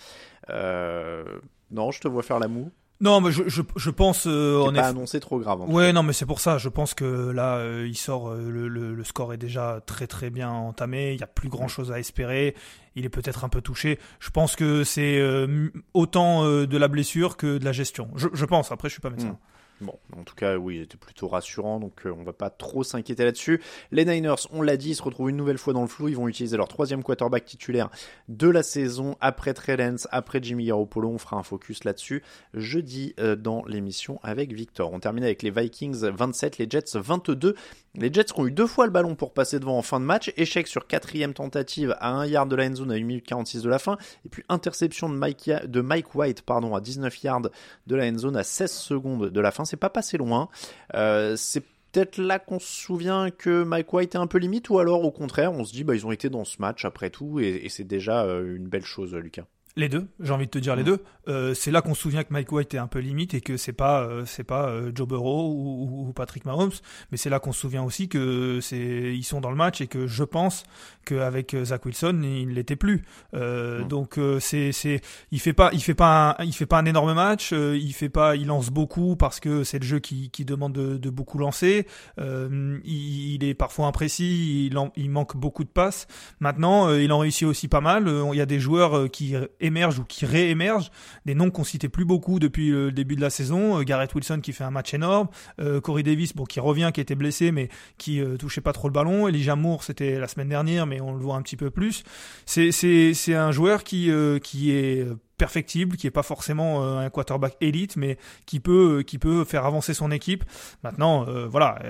non, 0.49 1.91
je 1.91 2.01
te 2.01 2.09
vois 2.09 2.23
faire 2.23 2.41
la 2.41 2.49
moue. 2.49 2.73
Non, 3.03 3.21
mais 3.21 3.33
je, 3.33 3.43
je, 3.49 3.63
je 3.75 3.91
pense. 3.91 4.29
Euh, 4.29 4.63
on 4.65 4.73
pas 4.73 4.87
annoncé 4.87 5.19
trop 5.19 5.41
grave. 5.41 5.69
ouais, 5.69 5.93
non, 5.93 6.05
mais 6.05 6.13
c'est 6.13 6.25
pour 6.25 6.39
ça. 6.39 6.57
Je 6.59 6.69
pense 6.69 6.95
que 6.95 7.31
là, 7.31 7.57
euh, 7.57 7.85
il 7.89 7.97
sort. 7.97 8.31
Euh, 8.31 8.49
le, 8.49 8.69
le, 8.69 9.05
score 9.05 9.35
est 9.35 9.39
déjà 9.39 9.81
très 9.85 10.07
très 10.07 10.31
bien 10.31 10.51
entamé. 10.51 11.13
Il 11.13 11.19
y 11.21 11.25
a 11.25 11.27
plus 11.27 11.49
grand 11.49 11.67
chose 11.67 11.91
à 11.91 11.99
espérer. 11.99 12.55
Il 12.95 13.05
est 13.05 13.09
peut-être 13.09 13.45
un 13.45 13.49
peu 13.49 13.61
touché. 13.61 13.99
Je 14.21 14.31
pense 14.31 14.55
que 14.55 14.85
c'est 14.85 15.19
euh, 15.19 15.69
autant 15.95 16.45
de 16.45 16.77
la 16.79 16.87
blessure 16.87 17.37
que 17.37 17.59
de 17.59 17.65
la 17.65 17.73
gestion. 17.73 18.09
Je, 18.15 18.29
je 18.33 18.45
pense. 18.45 18.71
Après, 18.71 18.89
je 18.89 18.93
suis 18.93 19.03
pas 19.03 19.11
médecin. 19.11 19.31
Hmm. 19.31 19.37
Bon, 19.83 19.99
en 20.17 20.23
tout 20.23 20.37
cas, 20.37 20.57
oui, 20.57 20.77
il 20.77 20.83
était 20.83 20.97
plutôt 20.97 21.27
rassurant, 21.27 21.81
donc 21.81 22.07
euh, 22.07 22.15
on 22.17 22.23
va 22.23 22.33
pas 22.33 22.51
trop 22.51 22.85
s'inquiéter 22.85 23.25
là-dessus. 23.25 23.61
Les 23.91 24.05
Niners, 24.05 24.47
on 24.53 24.63
l'a 24.63 24.77
dit, 24.77 24.95
se 24.95 25.03
retrouvent 25.03 25.31
une 25.31 25.37
nouvelle 25.37 25.59
fois 25.59 25.73
dans 25.73 25.83
le 25.83 25.89
flou. 25.89 26.09
Ils 26.09 26.17
vont 26.17 26.29
utiliser 26.29 26.57
leur 26.57 26.69
troisième 26.69 27.03
quarterback 27.03 27.45
titulaire 27.45 27.91
de 28.29 28.49
la 28.49 28.63
saison 28.63 29.17
après 29.21 29.55
Trey 29.55 29.77
après 30.11 30.39
Jimmy 30.43 30.67
Garoppolo. 30.67 31.09
On 31.09 31.19
fera 31.19 31.37
un 31.37 31.43
focus 31.43 31.85
là-dessus 31.85 32.23
jeudi 32.55 33.15
euh, 33.19 33.37
dans 33.37 33.65
l'émission 33.65 34.21
avec 34.23 34.53
Victor. 34.53 34.93
On 34.93 35.01
termine 35.01 35.25
avec 35.25 35.43
les 35.43 35.51
Vikings 35.51 36.09
27, 36.11 36.59
les 36.59 36.67
Jets 36.69 36.95
22. 36.95 37.55
Les 37.95 38.13
Jets 38.13 38.33
ont 38.37 38.47
eu 38.47 38.53
deux 38.53 38.67
fois 38.67 38.87
le 38.87 38.93
ballon 38.93 39.15
pour 39.15 39.33
passer 39.35 39.59
devant 39.59 39.77
en 39.77 39.83
fin 39.83 40.01
de 40.01 40.05
match. 40.05 40.33
Échec 40.37 40.67
sur 40.67 40.87
quatrième 40.87 41.35
tentative 41.35 41.95
à 42.01 42.13
1 42.13 42.27
yard 42.27 42.49
de 42.49 42.57
la 42.57 42.67
end 42.67 42.75
zone 42.75 42.91
à 42.91 42.95
1 42.95 43.05
minute 43.05 43.27
46 43.27 43.63
de 43.63 43.69
la 43.69 43.79
fin. 43.79 43.99
Et 44.25 44.29
puis 44.29 44.45
interception 44.49 45.09
de 45.09 45.15
Mike, 45.15 45.51
de 45.67 45.81
Mike 45.81 46.15
White 46.15 46.43
pardon, 46.43 46.75
à 46.75 46.81
19 46.81 47.23
yards 47.23 47.43
de 47.87 47.97
la 47.97 48.07
end 48.07 48.19
zone 48.19 48.37
à 48.37 48.45
16 48.45 48.71
secondes 48.71 49.31
de 49.31 49.41
la 49.41 49.51
fin 49.51 49.65
c'est 49.73 49.79
pas 49.79 49.89
passé 49.89 50.19
loin. 50.19 50.51
Euh, 50.95 51.35
c'est 51.37 51.63
peut-être 51.93 52.19
là 52.19 52.39
qu'on 52.39 52.59
se 52.59 52.67
souvient 52.67 53.31
que 53.31 53.65
Mike 53.65 53.91
White 53.91 54.15
est 54.15 54.19
un 54.19 54.27
peu 54.27 54.37
limite, 54.37 54.69
ou 54.69 54.79
alors 54.79 55.03
au 55.03 55.11
contraire, 55.11 55.53
on 55.53 55.65
se 55.65 55.73
dit 55.73 55.83
bah 55.83 55.95
ils 55.95 56.07
ont 56.07 56.13
été 56.13 56.29
dans 56.29 56.45
ce 56.45 56.61
match 56.61 56.85
après 56.85 57.09
tout, 57.09 57.41
et, 57.41 57.67
c'est 57.71 57.85
déjà 57.85 58.25
euh, 58.25 58.55
une 58.55 58.69
belle 58.69 58.85
chose, 58.85 59.15
Lucas. 59.15 59.47
Les 59.75 59.89
deux, 59.89 60.07
j'ai 60.21 60.33
envie 60.33 60.45
de 60.45 60.51
te 60.51 60.59
dire 60.59 60.77
les 60.77 60.83
Mm. 60.83 60.87
deux. 60.87 60.99
Euh, 61.29 61.55
c'est 61.55 61.71
là 61.71 61.81
qu'on 61.81 61.95
se 61.95 62.03
souvient 62.03 62.25
que 62.25 62.33
Mike 62.33 62.53
White 62.53 62.75
est 62.75 62.79
un 62.79 62.89
peu 62.89 62.99
limite 62.99 63.33
et 63.33 63.41
que 63.41 63.57
c'est 63.57 63.73
pas 63.73 64.03
euh, 64.03 64.25
c'est 64.27 64.45
pas 64.45 64.67
euh, 64.69 64.93
Joe 64.95 65.09
Burrow 65.09 65.51
ou, 65.51 66.09
ou 66.09 66.13
Patrick 66.13 66.45
Mahomes, 66.45 66.73
mais 67.11 67.17
c'est 67.17 67.31
là 67.31 67.39
qu'on 67.39 67.53
se 67.53 67.61
souvient 67.61 67.83
aussi 67.83 68.09
que 68.09 68.59
c'est 68.61 69.15
ils 69.17 69.23
sont 69.25 69.41
dans 69.41 69.49
le 69.51 69.57
match 69.57 69.81
et 69.81 69.87
que 69.87 70.07
je 70.07 70.25
pense 70.25 70.65
qu'avec 71.07 71.55
euh, 71.55 71.65
Zach 71.65 71.87
Wilson 71.87 72.21
il 72.23 72.49
ne 72.49 72.53
l'était 72.53 72.77
plus. 72.77 73.03
Euh, 73.35 73.83
Mm. 73.85 73.89
Donc 73.89 74.19
euh, 74.19 74.41
c'est 74.41 74.73
c'est 74.73 75.01
il 75.31 75.41
fait 75.41 75.53
pas 75.55 75.71
il 75.73 75.81
fait 75.81 75.95
pas 75.95 76.37
un, 76.39 76.45
il 76.45 76.53
fait 76.53 76.67
pas 76.67 76.79
un 76.79 76.85
énorme 76.85 77.15
match, 77.15 77.53
euh, 77.55 77.79
il 77.81 77.95
fait 77.95 78.11
pas 78.11 78.37
il 78.37 78.49
lance 78.49 78.69
beaucoup 78.69 79.17
parce 79.17 79.41
que 79.41 79.65
c'est 79.65 79.79
le 79.79 79.87
jeu 79.87 80.01
qui, 80.01 80.29
qui 80.31 80.45
demande 80.45 80.75
de, 80.75 80.99
de 80.99 81.11
beaucoup 81.11 81.39
lancer. 81.39 81.87
Euh, 82.19 82.79
il, 82.85 83.35
il 83.37 83.45
est 83.45 83.55
parfois 83.55 83.87
imprécis, 83.87 84.67
il, 84.67 84.77
en- 84.77 84.93
il 84.97 85.09
manque 85.09 85.35
beaucoup 85.37 85.65
de 85.65 85.71
passes. 85.71 86.07
Maintenant, 86.41 86.93
il 86.93 87.11
en 87.13 87.19
réussit 87.21 87.47
aussi 87.47 87.69
pas 87.69 87.81
mal. 87.81 88.07
Euh, 88.09 88.25
Il 88.33 88.37
y 88.37 88.41
a 88.43 88.47
des 88.47 88.61
joueurs 88.61 89.11
qui 89.11 89.35
émergent 89.63 90.01
ou 90.01 90.05
qui 90.05 90.27
réémergent, 90.27 90.91
des 91.25 91.35
noms 91.35 91.51
qu'on 91.51 91.65
citait 91.65 91.89
plus 91.89 92.05
beaucoup 92.05 92.39
depuis 92.39 92.71
le 92.71 92.93
début 92.93 93.17
de 93.17 93.21
la 93.21 93.31
saison. 93.31 93.79
Euh, 93.79 93.83
Garrett 93.83 94.15
Wilson 94.15 94.41
qui 94.43 94.53
fait 94.53 94.65
un 94.65 94.71
match 94.71 94.93
énorme, 94.95 95.29
euh, 95.61 95.81
Corey 95.81 96.03
Davis 96.03 96.35
bon 96.35 96.45
qui 96.45 96.61
revient, 96.61 96.91
qui 96.93 97.01
était 97.01 97.15
blessé 97.15 97.53
mais 97.53 97.69
qui 97.99 98.21
euh, 98.21 98.37
touchait 98.37 98.61
pas 98.61 98.73
trop 98.73 98.89
le 98.89 98.93
ballon. 98.93 99.29
Elijah 99.29 99.57
Moore 99.57 99.85
c'était 99.85 100.19
la 100.19 100.29
semaine 100.29 100.49
dernière 100.49 100.87
mais 100.87 101.01
on 101.01 101.13
le 101.13 101.19
voit 101.19 101.37
un 101.37 101.43
petit 101.43 101.57
peu 101.57 101.71
plus. 101.71 102.03
C'est 102.47 102.73
c'est 102.73 103.15
c'est 103.15 103.35
un 103.35 103.53
joueur 103.53 103.85
qui 103.85 104.11
euh, 104.11 104.39
qui 104.39 104.73
est 104.73 105.07
perfectible, 105.43 105.97
qui 105.97 106.07
est 106.07 106.13
pas 106.13 106.23
forcément 106.23 106.85
euh, 106.85 106.99
un 106.99 107.11
quarterback 107.11 107.57
élite, 107.61 107.97
mais 107.97 108.17
qui 108.47 108.61
peut 108.61 108.99
euh, 108.99 109.03
qui 109.03 109.19
peut 109.19 109.45
faire 109.45 109.67
avancer 109.67 109.93
son 109.93 110.13
équipe. 110.13 110.45
Maintenant, 110.85 111.27
euh, 111.27 111.49
voilà, 111.49 111.81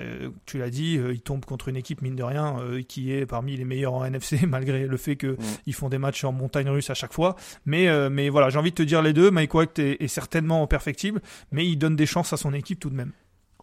tu 0.46 0.56
l'as 0.56 0.70
dit, 0.70 0.94
il 0.94 1.20
tombe 1.20 1.44
contre 1.44 1.68
une 1.68 1.76
équipe 1.76 2.00
mine 2.00 2.16
de 2.16 2.22
rien 2.22 2.56
qui 2.88 3.12
est 3.12 3.26
parmi 3.26 3.54
les 3.58 3.66
meilleurs 3.66 3.92
en 3.92 4.06
NFC, 4.06 4.46
malgré 4.48 4.86
le 4.86 4.96
fait 4.96 5.16
que 5.16 5.36
ils 5.66 5.74
font 5.74 5.90
des 5.90 5.98
matchs 5.98 6.24
en 6.24 6.32
montagne 6.32 6.70
russe 6.70 6.88
à 6.88 6.94
chaque 6.94 7.12
fois. 7.12 7.36
Mais 7.66 7.84
mais 8.08 8.30
voilà, 8.30 8.48
j'ai 8.48 8.58
envie 8.58 8.70
de 8.70 8.76
te 8.76 8.82
dire 8.82 9.02
les 9.02 9.12
deux. 9.12 9.30
Mike 9.30 9.52
White 9.52 9.78
est, 9.78 10.02
est 10.02 10.08
certainement 10.08 10.66
perfectible, 10.66 11.20
mais 11.50 11.66
il 11.66 11.76
donne 11.76 11.94
des 11.94 12.06
chances 12.06 12.32
à 12.32 12.38
son 12.38 12.54
équipe 12.54 12.80
tout 12.80 12.88
de 12.88 12.96
même. 12.96 13.12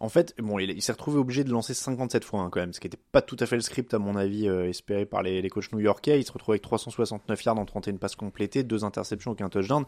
En 0.02 0.08
fait, 0.08 0.34
bon, 0.38 0.58
il, 0.58 0.80
s'est 0.80 0.92
retrouvé 0.92 1.18
obligé 1.18 1.44
de 1.44 1.50
lancer 1.50 1.74
57 1.74 2.24
fois 2.24 2.40
hein, 2.40 2.48
quand 2.50 2.60
même, 2.60 2.72
ce 2.72 2.80
qui 2.80 2.86
n'était 2.86 2.98
pas 3.12 3.20
tout 3.20 3.36
à 3.38 3.44
fait 3.44 3.56
le 3.56 3.60
script 3.60 3.92
à 3.92 3.98
mon 3.98 4.16
avis 4.16 4.48
euh, 4.48 4.66
espéré 4.66 5.04
par 5.04 5.22
les, 5.22 5.42
les 5.42 5.50
coachs 5.50 5.70
new-yorkais. 5.72 6.18
Il 6.18 6.24
se 6.24 6.32
retrouve 6.32 6.54
avec 6.54 6.62
369 6.62 7.44
yards 7.44 7.58
en 7.58 7.66
31 7.66 7.96
passes 7.96 8.16
complétées, 8.16 8.62
deux 8.62 8.82
interceptions, 8.82 9.32
aucun 9.32 9.50
touchdown. 9.50 9.84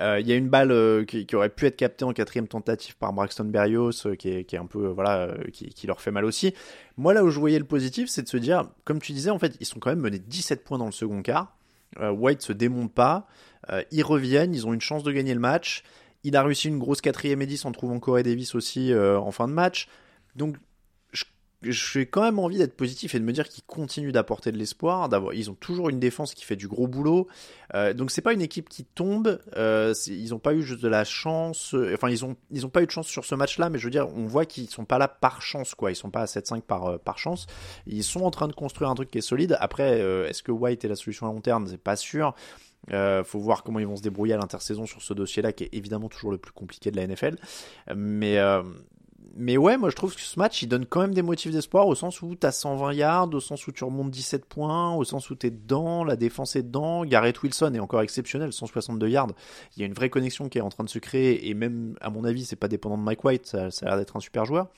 Euh, 0.00 0.18
Il 0.18 0.26
y 0.26 0.32
a 0.32 0.36
une 0.36 0.48
balle 0.48 0.72
euh, 0.72 1.04
qui, 1.04 1.26
aurait 1.36 1.50
pu 1.50 1.66
être 1.66 1.76
captée 1.76 2.06
en 2.06 2.14
quatrième 2.14 2.48
tentative 2.48 2.96
par 2.96 3.12
Braxton 3.12 3.44
Berrios, 3.44 3.92
qui, 4.18 4.30
est, 4.30 4.54
un 4.54 4.64
peu 4.64 4.86
voilà, 4.86 5.34
qui, 5.52 5.86
leur 5.86 6.00
fait 6.00 6.10
mal 6.10 6.24
aussi. 6.24 6.54
Moi 6.96 7.12
là 7.12 7.22
où 7.22 7.28
je 7.28 7.38
voyais 7.38 7.58
le 7.58 7.66
positif, 7.66 8.08
c'est 8.08 8.22
de 8.22 8.28
se 8.28 8.38
dire, 8.38 8.66
comme 8.84 8.98
tu 8.98 9.12
disais, 9.12 9.30
en 9.30 9.38
fait, 9.38 9.58
ils 9.60 9.66
sont 9.66 9.78
quand 9.78 9.90
même 9.90 10.00
menés 10.00 10.20
17 10.20 10.64
points 10.64 10.78
dans 10.78 10.86
le 10.86 10.92
second 10.92 11.20
quart. 11.20 11.54
White 12.00 12.40
se 12.40 12.54
démonte 12.54 12.94
pas, 12.94 13.26
ils 13.90 14.04
reviennent, 14.04 14.54
ils 14.54 14.66
ont 14.66 14.72
une 14.72 14.80
chance 14.80 15.02
de 15.02 15.12
gagner 15.12 15.34
le 15.34 15.40
match. 15.40 15.82
Il 16.24 16.36
a 16.36 16.42
réussi 16.42 16.68
une 16.68 16.78
grosse 16.78 17.00
quatrième 17.00 17.40
et 17.42 17.46
10 17.46 17.64
en 17.64 17.72
trouvant 17.72 17.98
Corey 17.98 18.22
Davis 18.22 18.54
aussi 18.54 18.92
euh, 18.92 19.18
en 19.18 19.30
fin 19.30 19.48
de 19.48 19.52
match. 19.52 19.88
Donc, 20.36 20.56
j'ai 21.62 22.06
quand 22.06 22.22
même 22.22 22.38
envie 22.38 22.56
d'être 22.56 22.74
positif 22.74 23.14
et 23.14 23.18
de 23.18 23.24
me 23.24 23.32
dire 23.32 23.46
qu'ils 23.46 23.64
continuent 23.64 24.12
d'apporter 24.12 24.50
de 24.50 24.56
l'espoir. 24.56 25.10
Ils 25.34 25.50
ont 25.50 25.54
toujours 25.54 25.90
une 25.90 26.00
défense 26.00 26.32
qui 26.32 26.44
fait 26.44 26.56
du 26.56 26.68
gros 26.68 26.86
boulot. 26.86 27.28
Euh, 27.74 27.92
donc, 27.92 28.10
c'est 28.10 28.22
pas 28.22 28.32
une 28.32 28.40
équipe 28.40 28.68
qui 28.70 28.84
tombe. 28.84 29.38
Euh, 29.56 29.92
ils 30.06 30.34
ont 30.34 30.38
pas 30.38 30.54
eu 30.54 30.62
juste 30.62 30.82
de 30.82 30.88
la 30.88 31.04
chance. 31.04 31.74
euh, 31.74 31.92
Enfin, 31.94 32.08
ils 32.08 32.24
ont, 32.24 32.36
ils 32.50 32.66
pas 32.68 32.82
eu 32.82 32.86
de 32.86 32.90
chance 32.90 33.08
sur 33.08 33.26
ce 33.26 33.34
match-là, 33.34 33.68
mais 33.68 33.78
je 33.78 33.84
veux 33.84 33.90
dire, 33.90 34.08
on 34.16 34.24
voit 34.26 34.46
qu'ils 34.46 34.70
sont 34.70 34.86
pas 34.86 34.96
là 34.96 35.06
par 35.06 35.42
chance, 35.42 35.74
quoi. 35.74 35.90
Ils 35.90 35.96
sont 35.96 36.10
pas 36.10 36.22
à 36.22 36.26
7-5 36.26 36.62
par, 36.62 36.98
par 36.98 37.18
chance. 37.18 37.46
Ils 37.86 38.04
sont 38.04 38.22
en 38.22 38.30
train 38.30 38.48
de 38.48 38.54
construire 38.54 38.88
un 38.88 38.94
truc 38.94 39.10
qui 39.10 39.18
est 39.18 39.22
solide. 39.22 39.58
Après, 39.60 39.98
est-ce 40.28 40.42
que 40.42 40.52
White 40.52 40.86
est 40.86 40.88
la 40.88 40.96
solution 40.96 41.28
à 41.28 41.32
long 41.32 41.42
terme? 41.42 41.66
C'est 41.66 41.76
pas 41.76 41.96
sûr. 41.96 42.34
Euh, 42.92 43.22
faut 43.24 43.38
voir 43.38 43.62
comment 43.62 43.78
ils 43.78 43.86
vont 43.86 43.96
se 43.96 44.02
débrouiller 44.02 44.34
à 44.34 44.38
l'intersaison 44.38 44.86
sur 44.86 45.02
ce 45.02 45.14
dossier-là, 45.14 45.52
qui 45.52 45.64
est 45.64 45.70
évidemment 45.72 46.08
toujours 46.08 46.30
le 46.30 46.38
plus 46.38 46.52
compliqué 46.52 46.90
de 46.90 46.96
la 46.96 47.06
NFL. 47.06 47.36
Mais, 47.94 48.38
euh, 48.38 48.62
mais 49.36 49.56
ouais, 49.56 49.76
moi 49.76 49.90
je 49.90 49.96
trouve 49.96 50.14
que 50.14 50.20
ce 50.20 50.38
match, 50.38 50.62
il 50.62 50.66
donne 50.66 50.86
quand 50.86 51.00
même 51.00 51.14
des 51.14 51.22
motifs 51.22 51.52
d'espoir 51.52 51.86
au 51.86 51.94
sens 51.94 52.20
où 52.22 52.34
t'as 52.34 52.52
120 52.52 52.92
yards, 52.94 53.34
au 53.34 53.40
sens 53.40 53.66
où 53.66 53.72
tu 53.72 53.84
remontes 53.84 54.10
17 54.10 54.46
points, 54.46 54.94
au 54.94 55.04
sens 55.04 55.30
où 55.30 55.34
t'es 55.34 55.50
dedans, 55.50 56.04
la 56.04 56.16
défense 56.16 56.56
est 56.56 56.62
dedans. 56.62 57.04
Garrett 57.04 57.40
Wilson 57.42 57.72
est 57.74 57.80
encore 57.80 58.00
exceptionnel, 58.00 58.52
162 58.52 59.08
yards. 59.08 59.28
Il 59.76 59.80
y 59.80 59.82
a 59.82 59.86
une 59.86 59.94
vraie 59.94 60.10
connexion 60.10 60.48
qui 60.48 60.58
est 60.58 60.62
en 60.62 60.70
train 60.70 60.84
de 60.84 60.90
se 60.90 60.98
créer, 60.98 61.48
et 61.48 61.54
même, 61.54 61.96
à 62.00 62.10
mon 62.10 62.24
avis, 62.24 62.44
c'est 62.44 62.56
pas 62.56 62.68
dépendant 62.68 62.98
de 62.98 63.02
Mike 63.02 63.24
White, 63.24 63.46
ça, 63.46 63.70
ça 63.70 63.86
a 63.86 63.88
l'air 63.90 63.98
d'être 63.98 64.16
un 64.16 64.20
super 64.20 64.44
joueur. 64.44 64.68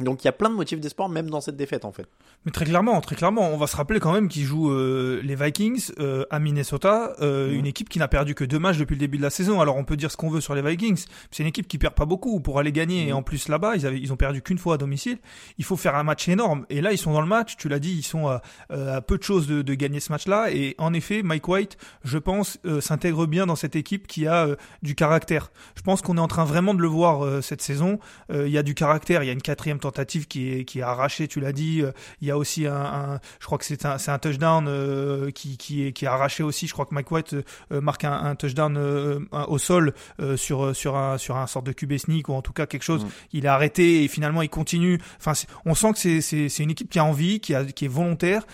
Donc 0.00 0.24
il 0.24 0.26
y 0.26 0.28
a 0.28 0.32
plein 0.32 0.50
de 0.50 0.54
motifs 0.56 0.80
d'espoir, 0.80 1.08
même 1.08 1.30
dans 1.30 1.40
cette 1.40 1.56
défaite 1.56 1.84
en 1.84 1.92
fait. 1.92 2.06
Mais 2.44 2.50
très 2.52 2.64
clairement, 2.64 3.00
très 3.00 3.14
clairement, 3.14 3.48
on 3.50 3.56
va 3.56 3.66
se 3.68 3.76
rappeler 3.76 4.00
quand 4.00 4.12
même 4.12 4.28
qu'ils 4.28 4.42
jouent 4.44 4.70
euh, 4.72 5.20
les 5.22 5.36
Vikings 5.36 5.92
euh, 6.00 6.24
à 6.30 6.40
Minnesota, 6.40 7.14
euh, 7.20 7.52
une 7.52 7.64
équipe 7.66 7.88
qui 7.88 7.98
n'a 8.00 8.08
perdu 8.08 8.34
que 8.34 8.44
deux 8.44 8.58
matchs 8.58 8.76
depuis 8.78 8.94
le 8.94 8.98
début 9.00 9.18
de 9.18 9.22
la 9.22 9.30
saison. 9.30 9.60
Alors 9.60 9.76
on 9.76 9.84
peut 9.84 9.96
dire 9.96 10.10
ce 10.10 10.16
qu'on 10.16 10.28
veut 10.30 10.40
sur 10.40 10.54
les 10.54 10.62
Vikings, 10.62 11.04
c'est 11.30 11.42
une 11.44 11.48
équipe 11.48 11.68
qui 11.68 11.78
perd 11.78 11.94
pas 11.94 12.06
beaucoup 12.06 12.40
pour 12.40 12.58
aller 12.58 12.72
gagner. 12.72 13.04
Et 13.06 13.10
Mhm. 13.12 13.18
en 13.18 13.22
plus 13.22 13.48
là-bas, 13.48 13.76
ils, 13.76 13.86
avaient, 13.86 14.00
ils 14.00 14.12
ont 14.12 14.16
perdu 14.16 14.42
qu'une 14.42 14.58
fois 14.58 14.74
à 14.74 14.78
domicile. 14.78 15.18
Il 15.58 15.64
faut 15.64 15.76
faire 15.76 15.94
un 15.94 16.02
match 16.02 16.28
énorme. 16.28 16.66
Et 16.70 16.80
là, 16.80 16.92
ils 16.92 16.98
sont 16.98 17.12
dans 17.12 17.20
le 17.20 17.26
match. 17.28 17.56
Tu 17.56 17.68
l'as 17.68 17.78
dit, 17.78 17.92
ils 17.96 18.02
sont 18.02 18.26
à, 18.26 18.42
euh, 18.72 18.96
à 18.96 19.00
peu 19.00 19.16
de 19.16 19.22
choses 19.22 19.46
de, 19.46 19.62
de 19.62 19.74
gagner 19.74 20.00
ce 20.00 20.10
match-là. 20.10 20.50
Et 20.50 20.74
en 20.78 20.92
effet, 20.92 21.22
Mike 21.22 21.46
White, 21.48 21.76
je 22.02 22.18
pense, 22.18 22.58
euh, 22.66 22.80
s'intègre 22.80 23.26
bien 23.26 23.46
dans 23.46 23.56
cette 23.56 23.76
équipe 23.76 24.06
qui 24.08 24.26
a 24.26 24.46
euh, 24.46 24.56
du 24.82 24.94
caractère. 24.96 25.52
Je 25.76 25.82
pense 25.82 26.02
qu'on 26.02 26.16
est 26.16 26.20
en 26.20 26.28
train 26.28 26.44
vraiment 26.44 26.74
de 26.74 26.80
le 26.80 26.88
voir 26.88 27.24
euh, 27.24 27.40
cette 27.40 27.62
saison. 27.62 28.00
Euh, 28.32 28.46
Il 28.48 28.52
y 28.52 28.58
a 28.58 28.62
du 28.62 28.74
caractère. 28.74 29.22
Il 29.22 29.26
y 29.26 29.30
a 29.30 29.32
une 29.32 29.40
quatrième 29.42 29.78
tentative 29.84 30.26
qui 30.26 30.52
est, 30.52 30.64
qui 30.64 30.80
est 30.80 30.82
arrachée, 30.82 31.28
tu 31.28 31.40
l'as 31.40 31.52
dit. 31.52 31.82
Euh, 31.82 31.92
Il 32.20 32.28
y 32.28 32.30
a 32.30 32.36
aussi 32.38 32.66
un, 32.66 32.74
un- 32.74 33.20
je 33.40 33.46
crois 33.46 33.58
que 33.58 33.64
c'est 33.64 33.84
un, 33.86 34.18
touchdown 34.18 34.66
euh, 34.68 35.30
qui, 35.30 35.56
qui, 35.56 35.86
est, 35.86 35.92
qui 35.92 36.04
est 36.04 36.08
arraché 36.08 36.42
aussi. 36.42 36.66
Je 36.66 36.72
crois 36.72 36.86
que 36.86 36.94
Mike 36.94 37.10
White 37.10 37.34
euh, 37.34 37.80
marque 37.80 38.04
un, 38.04 38.12
un 38.12 38.34
touchdown 38.34 38.76
euh, 38.76 39.20
au 39.48 39.58
sol 39.58 39.94
sur 40.36 40.74
sur 40.74 40.96
un 40.96 41.18
sur 41.18 41.36
un 41.36 41.46
sorte 41.46 41.66
de 41.66 41.72
QB 41.72 41.96
sneak 41.98 42.28
ou 42.28 42.32
en 42.34 42.42
tout 42.42 42.52
cas 42.52 42.66
quelque 42.66 42.82
chose. 42.82 43.04
Mm. 43.04 43.08
Il 43.32 43.44
est 43.44 43.48
arrêté 43.48 44.04
et 44.04 44.08
finalement 44.08 44.42
il 44.42 44.48
continue. 44.50 44.98
Enfin, 45.18 45.32
on 45.64 45.74
sent 45.74 45.92
que 45.92 46.20
c'est 46.20 46.62
une 46.62 46.70
équipe 46.70 46.90
qui 46.90 46.98
a 46.98 47.04
envie, 47.04 47.40
qui 47.40 47.54
a 47.54 47.64
qui 47.64 47.84
est 47.84 47.88
volontaire 47.88 48.44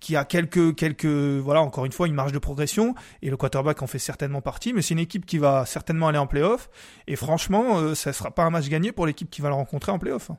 qui 0.00 0.14
a 0.14 0.24
quelques 0.24 0.76
quelques 0.76 1.06
voilà 1.06 1.60
encore 1.60 1.84
une 1.84 1.90
fois 1.90 2.06
une 2.06 2.14
marge 2.14 2.30
de 2.30 2.38
progression 2.38 2.94
et 3.20 3.30
le 3.30 3.36
quarterback 3.36 3.82
en 3.82 3.88
fait 3.88 3.98
certainement 3.98 4.40
partie 4.40 4.72
mais 4.72 4.80
c'est 4.80 4.94
une 4.94 5.00
équipe 5.00 5.26
qui 5.26 5.38
va 5.38 5.66
certainement 5.66 6.06
aller 6.06 6.18
en 6.18 6.28
playoff 6.28 6.70
et 7.08 7.16
franchement 7.16 7.78
euh, 7.80 7.96
ça 7.96 8.12
sera 8.12 8.30
pas 8.30 8.44
un 8.44 8.50
match 8.50 8.68
gagné 8.68 8.92
pour 8.92 9.06
l'équipe 9.06 9.28
qui 9.28 9.40
va 9.42 9.48
le 9.48 9.56
rencontrer 9.56 9.90
en 9.90 9.98
playoff 9.98 10.30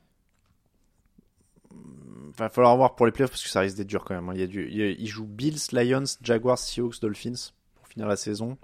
Va 2.40 2.50
falloir 2.50 2.76
voir 2.78 2.96
pour 2.96 3.06
les 3.06 3.12
playoffs 3.12 3.32
parce 3.32 3.44
que 3.44 3.50
ça 3.50 3.60
risque 3.60 3.78
d'être 3.78 3.88
dur 3.88 4.04
quand 4.06 4.16
même. 4.16 4.28
hein. 4.30 4.34
Il, 4.34 4.40
y 4.40 4.44
a 4.44 4.48
du, 4.48 4.68
il, 4.72 5.08
jouent 5.08 5.26
Bills, 5.28 5.60
Lions, 5.72 6.04
Jaguars, 6.24 6.58
Seahawks, 6.58 7.02
Dolphins 7.02 7.52
pour 7.76 7.88
finir 7.88 8.08
la 8.08 8.16
saison. 8.16 8.58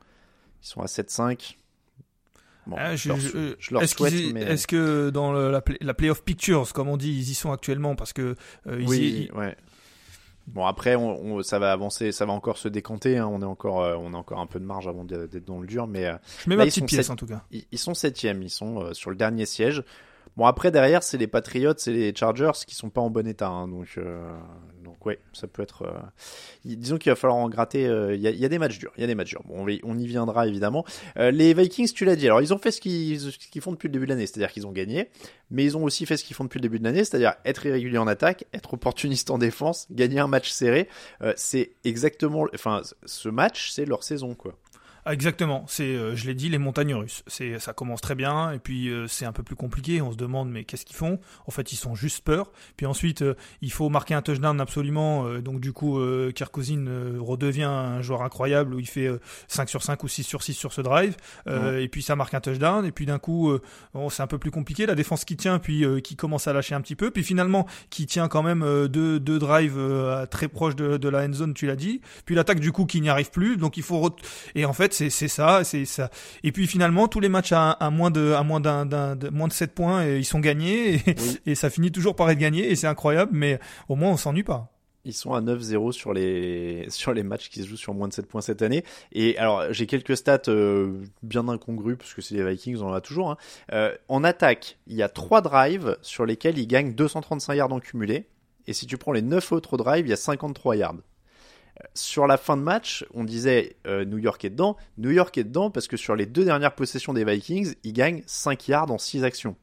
Ils 0.64 0.68
sont 0.68 0.82
à 0.82 0.86
7-5. 0.86 1.58
Bon, 2.68 2.78
Ah, 2.80 2.96
je, 2.96 3.10
leur, 3.10 3.18
je- 3.20 3.74
leur 3.74 3.84
est-ce 3.84 3.96
souhaite, 3.96 4.14
qu'ils 4.14 4.30
y- 4.30 4.34
mais 4.34 4.42
est-ce 4.42 4.66
que 4.66 5.12
dans 5.12 5.32
le- 5.34 5.52
la, 5.52 5.62
play- 5.62 5.78
la 5.82 5.94
playoff 5.94 6.24
pictures 6.24 6.72
comme 6.74 6.88
on 6.88 6.98
dit 6.98 7.12
ils 7.12 7.30
y 7.30 7.34
sont 7.36 7.52
actuellement 7.52 7.96
parce 7.96 8.12
que 8.12 8.36
euh, 8.66 8.82
ils 8.82 8.88
oui, 8.88 9.30
y- 9.32 9.38
ouais. 9.38 9.56
Bon 10.48 10.66
après, 10.66 10.96
on, 10.96 11.36
on- 11.38 11.44
ça 11.44 11.60
va 11.60 11.72
avancer, 11.72 12.12
ça 12.12 12.26
va 12.26 12.34
encore 12.34 12.58
se 12.58 12.68
décanter. 12.68 13.18
hein. 13.18 13.28
On 13.32 13.42
est 13.42 13.46
encore, 13.46 13.84
euh, 13.84 13.96
on 14.00 14.14
a 14.14 14.18
encore 14.18 14.40
un 14.40 14.48
peu 14.48 14.60
de 14.60 14.66
marge 14.66 14.88
avant 14.88 15.04
d'être 15.04 15.46
dans 15.46 15.60
le 15.60 15.68
dur, 15.68 15.86
mais 15.86 16.06
euh, 16.06 16.16
je 16.44 16.50
mets 16.50 16.56
Là, 16.56 16.64
ma 16.64 16.70
petite 16.70 16.86
pièce 16.88 17.02
sept- 17.08 17.12
en 17.12 17.16
tout 17.16 17.28
cas 17.28 17.44
ils, 17.52 17.66
ils 17.72 17.78
sont 17.80 17.94
septièmes, 17.94 18.42
ils 18.42 18.50
sont 18.50 18.82
euh, 18.82 18.94
sur 18.94 19.10
le 19.12 19.16
dernier 19.16 19.46
siège. 19.46 19.84
Bon 20.38 20.46
après 20.46 20.70
derrière, 20.70 21.02
c'est 21.02 21.18
les 21.18 21.28
Patriots 21.28 21.74
et 21.88 21.92
les 21.92 22.14
Chargers 22.16 22.52
qui 22.68 22.76
sont 22.76 22.90
pas 22.90 23.00
en 23.02 23.10
bon 23.10 23.26
état, 23.26 23.48
hein. 23.48 23.68
donc 23.70 23.88
euh, 23.98 24.30
donc 24.84 25.06
ouais, 25.06 25.20
ça 25.32 25.48
peut 25.48 25.62
être. 25.62 25.84
euh, 25.84 25.94
y- 26.66 26.76
disons 26.76 26.98
qu'il 26.98 27.10
va 27.12 27.16
falloir 27.16 27.38
en 27.38 27.48
gratter. 27.48 27.88
euh, 27.88 28.14
Il 28.16 28.22
y, 28.22 28.28
a, 28.28 28.32
il 28.32 28.38
y 28.40 28.44
a 28.46 28.50
des 28.50 28.60
matchs 28.60 28.78
durs, 28.78 28.92
il 28.98 29.02
y 29.02 29.04
a 29.06 29.08
des 29.08 29.16
matchs 29.16 29.30
durs. 29.30 29.44
Bon, 29.46 29.64
on, 29.64 29.68
y- 29.98 30.02
y 30.04 30.08
viendra 30.08 30.46
évidemment. 30.46 30.84
Euh, 31.18 31.32
les 31.32 31.54
Vikings, 31.54 31.92
tu 31.94 32.04
l'as 32.04 32.18
dit. 32.18 32.26
Alors 32.26 32.42
ils 32.42 32.54
ont 32.54 32.58
fait 32.58 32.72
ce 32.72 32.82
qu'ils 32.82 33.20
ce 33.22 33.38
qu'ils 33.50 33.62
font 33.62 33.72
depuis 33.72 33.88
le 33.88 33.94
début 33.94 34.06
de 34.06 34.10
l'année, 34.12 34.28
c'est-à-dire 34.28 34.52
qu'ils 34.52 34.68
ont 34.68 34.72
gagné, 34.74 35.10
mais 35.52 35.64
ils 35.64 35.78
ont 35.78 35.84
aussi 35.84 36.06
fait 36.06 36.18
ce 36.18 36.26
qu'ils 36.26 36.36
font 36.36 36.44
depuis 36.44 36.58
le 36.60 36.64
début 36.64 36.80
de 36.80 36.84
l'année, 36.84 37.06
c'est-à-dire 37.06 37.36
être 37.46 37.66
irrégulier 37.66 37.98
en 37.98 38.08
attaque, 38.08 38.46
être 38.54 38.74
opportuniste 38.74 39.30
en 39.32 39.38
défense, 39.38 39.88
gagner 39.90 40.20
un 40.20 40.28
match 40.28 40.50
serré. 40.50 40.90
Euh, 41.22 41.32
c'est 41.38 41.72
exactement, 41.86 42.46
enfin, 42.54 42.82
ce 43.06 43.30
match, 43.30 43.72
c'est 43.72 43.86
leur 43.86 44.04
saison 44.04 44.36
quoi. 44.36 44.54
Ah, 45.08 45.14
Exactement, 45.14 45.66
c'est, 45.68 45.84
euh, 45.96 46.16
je 46.16 46.26
l'ai 46.26 46.34
dit, 46.34 46.50
les 46.50 46.58
montagnes 46.58 46.96
russes. 46.96 47.24
C'est, 47.28 47.60
ça 47.60 47.74
commence 47.74 48.02
très 48.02 48.16
bien, 48.16 48.52
et 48.52 48.60
puis 48.60 48.90
euh, 48.90 49.06
c'est 49.08 49.26
un 49.26 49.32
peu 49.32 49.44
plus 49.44 49.56
compliqué. 49.56 50.02
On 50.02 50.12
se 50.12 50.18
demande, 50.18 50.50
mais 50.50 50.64
qu'est-ce 50.64 50.84
qu'ils 50.84 50.96
font? 50.96 51.20
En 51.46 51.52
fait, 51.52 51.72
ils 51.72 51.76
sont 51.76 51.94
juste 51.94 52.24
peur. 52.24 52.52
Puis 52.76 52.88
ensuite, 52.88 53.22
euh, 53.22 53.36
il 53.62 53.72
faut 53.72 53.88
marquer 53.90 54.16
un 54.16 54.24
touchdown 54.24 54.60
absolument. 54.60 55.28
euh, 55.28 55.42
donc 55.42 55.60
du 55.60 55.74
coup, 55.74 56.00
euh, 56.00 56.32
euh, 56.42 57.18
redevient 57.20 57.64
un 57.64 58.02
joueur 58.02 58.24
incroyable 58.24 58.74
où 58.74 58.80
il 58.80 58.88
fait 58.88 59.06
euh, 59.06 59.20
5 59.48 59.70
sur 59.70 59.84
5 59.84 60.04
ou 60.04 60.08
6 60.08 60.24
sur 60.24 60.42
6 60.42 60.54
sur 60.56 60.74
ce 60.74 60.82
drive. 60.82 61.16
Euh, 61.48 61.80
Et 61.80 61.88
puis 61.88 62.02
ça 62.02 62.16
marque 62.16 62.34
un 62.34 62.42
touchdown. 62.42 62.84
Et 62.84 62.92
puis 62.92 63.06
d'un 63.06 63.20
coup, 63.20 63.54
bon, 63.94 64.10
c'est 64.10 64.24
un 64.24 64.28
peu 64.28 64.40
plus 64.40 64.52
compliqué. 64.52 64.88
La 64.88 64.96
défense 64.96 65.24
qui 65.24 65.38
tient, 65.38 65.60
puis 65.60 65.86
euh, 65.86 66.00
qui 66.00 66.16
commence 66.16 66.48
à 66.48 66.54
lâcher 66.54 66.74
un 66.74 66.82
petit 66.82 66.96
peu. 66.96 67.12
Puis 67.12 67.24
finalement, 67.24 67.68
qui 67.92 68.08
tient 68.08 68.28
quand 68.28 68.42
même 68.44 68.88
deux, 68.88 69.20
deux 69.20 69.38
drives 69.38 69.78
euh, 69.78 70.26
très 70.26 70.48
proches 70.48 70.76
de, 70.76 70.98
de 70.98 71.10
la 71.10 71.26
end 71.26 71.34
zone, 71.34 71.54
tu 71.54 71.68
l'as 71.68 71.76
dit. 71.76 72.02
Puis 72.26 72.34
l'attaque 72.34 72.60
du 72.60 72.72
coup 72.72 72.86
qui 72.88 73.02
n'y 73.02 73.10
arrive 73.10 73.30
plus. 73.30 73.58
Donc 73.58 73.78
il 73.78 73.84
faut 73.84 74.00
re- 74.02 74.16
et 74.56 74.66
en 74.66 74.74
fait 74.74 74.95
c'est 74.96 75.10
c'est 75.10 75.28
ça, 75.28 75.64
c'est 75.64 75.86
ça. 75.86 76.10
Et 76.44 76.52
puis 76.52 76.68
finalement 76.68 77.08
tous 77.08 77.20
les 77.20 77.30
matchs 77.30 77.52
à, 77.52 77.72
à 77.72 77.90
moins 77.90 78.12
de 78.12 78.32
à 78.32 78.44
moins 78.44 78.60
d'un 78.60 78.86
moins 79.32 79.48
de 79.48 79.54
7 79.54 79.74
points 79.74 80.06
et 80.06 80.18
ils 80.18 80.26
sont 80.26 80.40
gagnés 80.40 80.96
et, 80.96 81.02
Oui. 81.06 81.40
et 81.46 81.56
ça 81.56 81.70
finit 81.70 81.92
toujours 81.92 82.16
par 82.16 82.30
être 82.30 82.40
gagné 82.40 82.72
et 82.72 82.76
c'est 82.76 82.88
incroyable 82.88 83.32
mais 83.34 83.60
au 83.90 83.96
moins 83.96 84.12
on 84.12 84.18
s'ennuie 84.18 84.44
pas. 84.44 84.72
Ils 85.06 85.14
sont 85.14 85.34
à 85.34 85.42
9-0 85.42 85.92
sur 85.92 86.14
les, 86.14 86.88
sur 86.90 87.14
les 87.14 87.22
matchs 87.22 87.50
qui 87.50 87.62
se 87.62 87.68
jouent 87.68 87.78
sur 87.78 87.94
moins 87.94 88.08
de 88.08 88.14
7 88.14 88.26
points 88.26 88.42
cette 88.42 88.64
année. 88.64 88.84
Et 89.12 89.38
alors, 89.38 89.72
j'ai 89.72 89.86
quelques 89.86 90.18
stats 90.18 90.42
euh, 90.48 90.94
bien 91.22 91.48
incongrues, 91.48 91.96
parce 91.96 92.16
que 92.16 92.24
c'est 92.24 92.34
les 92.34 92.44
Vikings, 92.44 92.78
on 92.82 92.88
en 92.88 92.94
a 92.94 93.02
toujours. 93.02 93.30
Hein. 93.30 93.38
Euh, 93.72 93.96
en 94.08 94.24
attaque, 94.24 94.80
il 94.88 94.96
y 94.96 95.04
a 95.04 95.08
3 95.08 95.42
drives 95.42 95.96
sur 96.02 96.26
lesquels 96.26 96.58
ils 96.58 96.66
gagnent 96.66 96.96
235 96.96 97.54
yards 97.54 97.72
en 97.72 97.80
cumulé. 97.80 98.28
Et 98.66 98.74
si 98.74 98.88
tu 98.88 98.98
prends 98.98 99.12
les 99.12 99.22
9 99.22 99.52
autres 99.52 99.78
drives, 99.78 100.08
il 100.08 100.10
y 100.10 100.14
a 100.14 100.18
53 100.18 100.76
yards. 100.76 100.96
Sur 101.94 102.26
la 102.26 102.38
fin 102.38 102.56
de 102.56 102.62
match, 102.62 103.06
on 103.14 103.24
disait 103.24 103.76
euh, 103.86 104.06
New 104.06 104.18
York 104.18 104.44
est 104.46 104.50
dedans. 104.50 104.78
New 104.98 105.12
York 105.12 105.38
est 105.38 105.44
dedans 105.44 105.70
parce 105.70 105.88
que 105.88 105.98
sur 105.98 106.16
les 106.16 106.26
deux 106.26 106.46
dernières 106.46 106.74
possessions 106.74 107.14
des 107.14 107.26
Vikings, 107.26 107.76
ils 107.84 107.94
gagnent 107.94 108.24
5 108.26 108.68
yards 108.68 108.92
en 108.92 108.98
6 108.98 109.24
actions. 109.24 109.56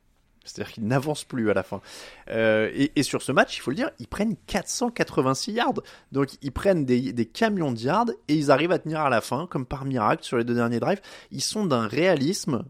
C'est-à-dire 0.45 0.73
qu'ils 0.73 0.87
n'avancent 0.87 1.25
plus 1.25 1.51
à 1.51 1.55
la 1.55 1.63
fin. 1.63 1.81
Euh, 2.29 2.71
et, 2.75 3.03
sur 3.03 3.23
ce 3.23 3.31
match, 3.33 3.57
il 3.57 3.61
faut 3.61 3.71
le 3.71 3.77
dire, 3.77 3.91
ils 3.99 4.09
prennent 4.09 4.37
486 4.47 5.53
yards. 5.53 5.75
Donc 6.11 6.31
ils 6.43 6.53
prennent 6.53 6.85
des, 6.85 7.27
camions 7.27 7.73
de 7.73 7.79
yards 7.79 8.11
et 8.29 8.35
ils 8.35 8.51
arrivent 8.51 8.73
à 8.73 8.79
tenir 8.79 9.01
à 9.01 9.11
la 9.11 9.21
fin, 9.21 9.47
comme 9.47 9.65
par 9.65 9.85
miracle, 9.85 10.25
sur 10.25 10.37
les 10.37 10.45
deux 10.45 10.55
derniers 10.55 10.81
drives. 10.81 11.01
Ils 11.31 11.43
sont 11.43 11.65
d'un 11.65 11.87
réalisme 11.87 12.65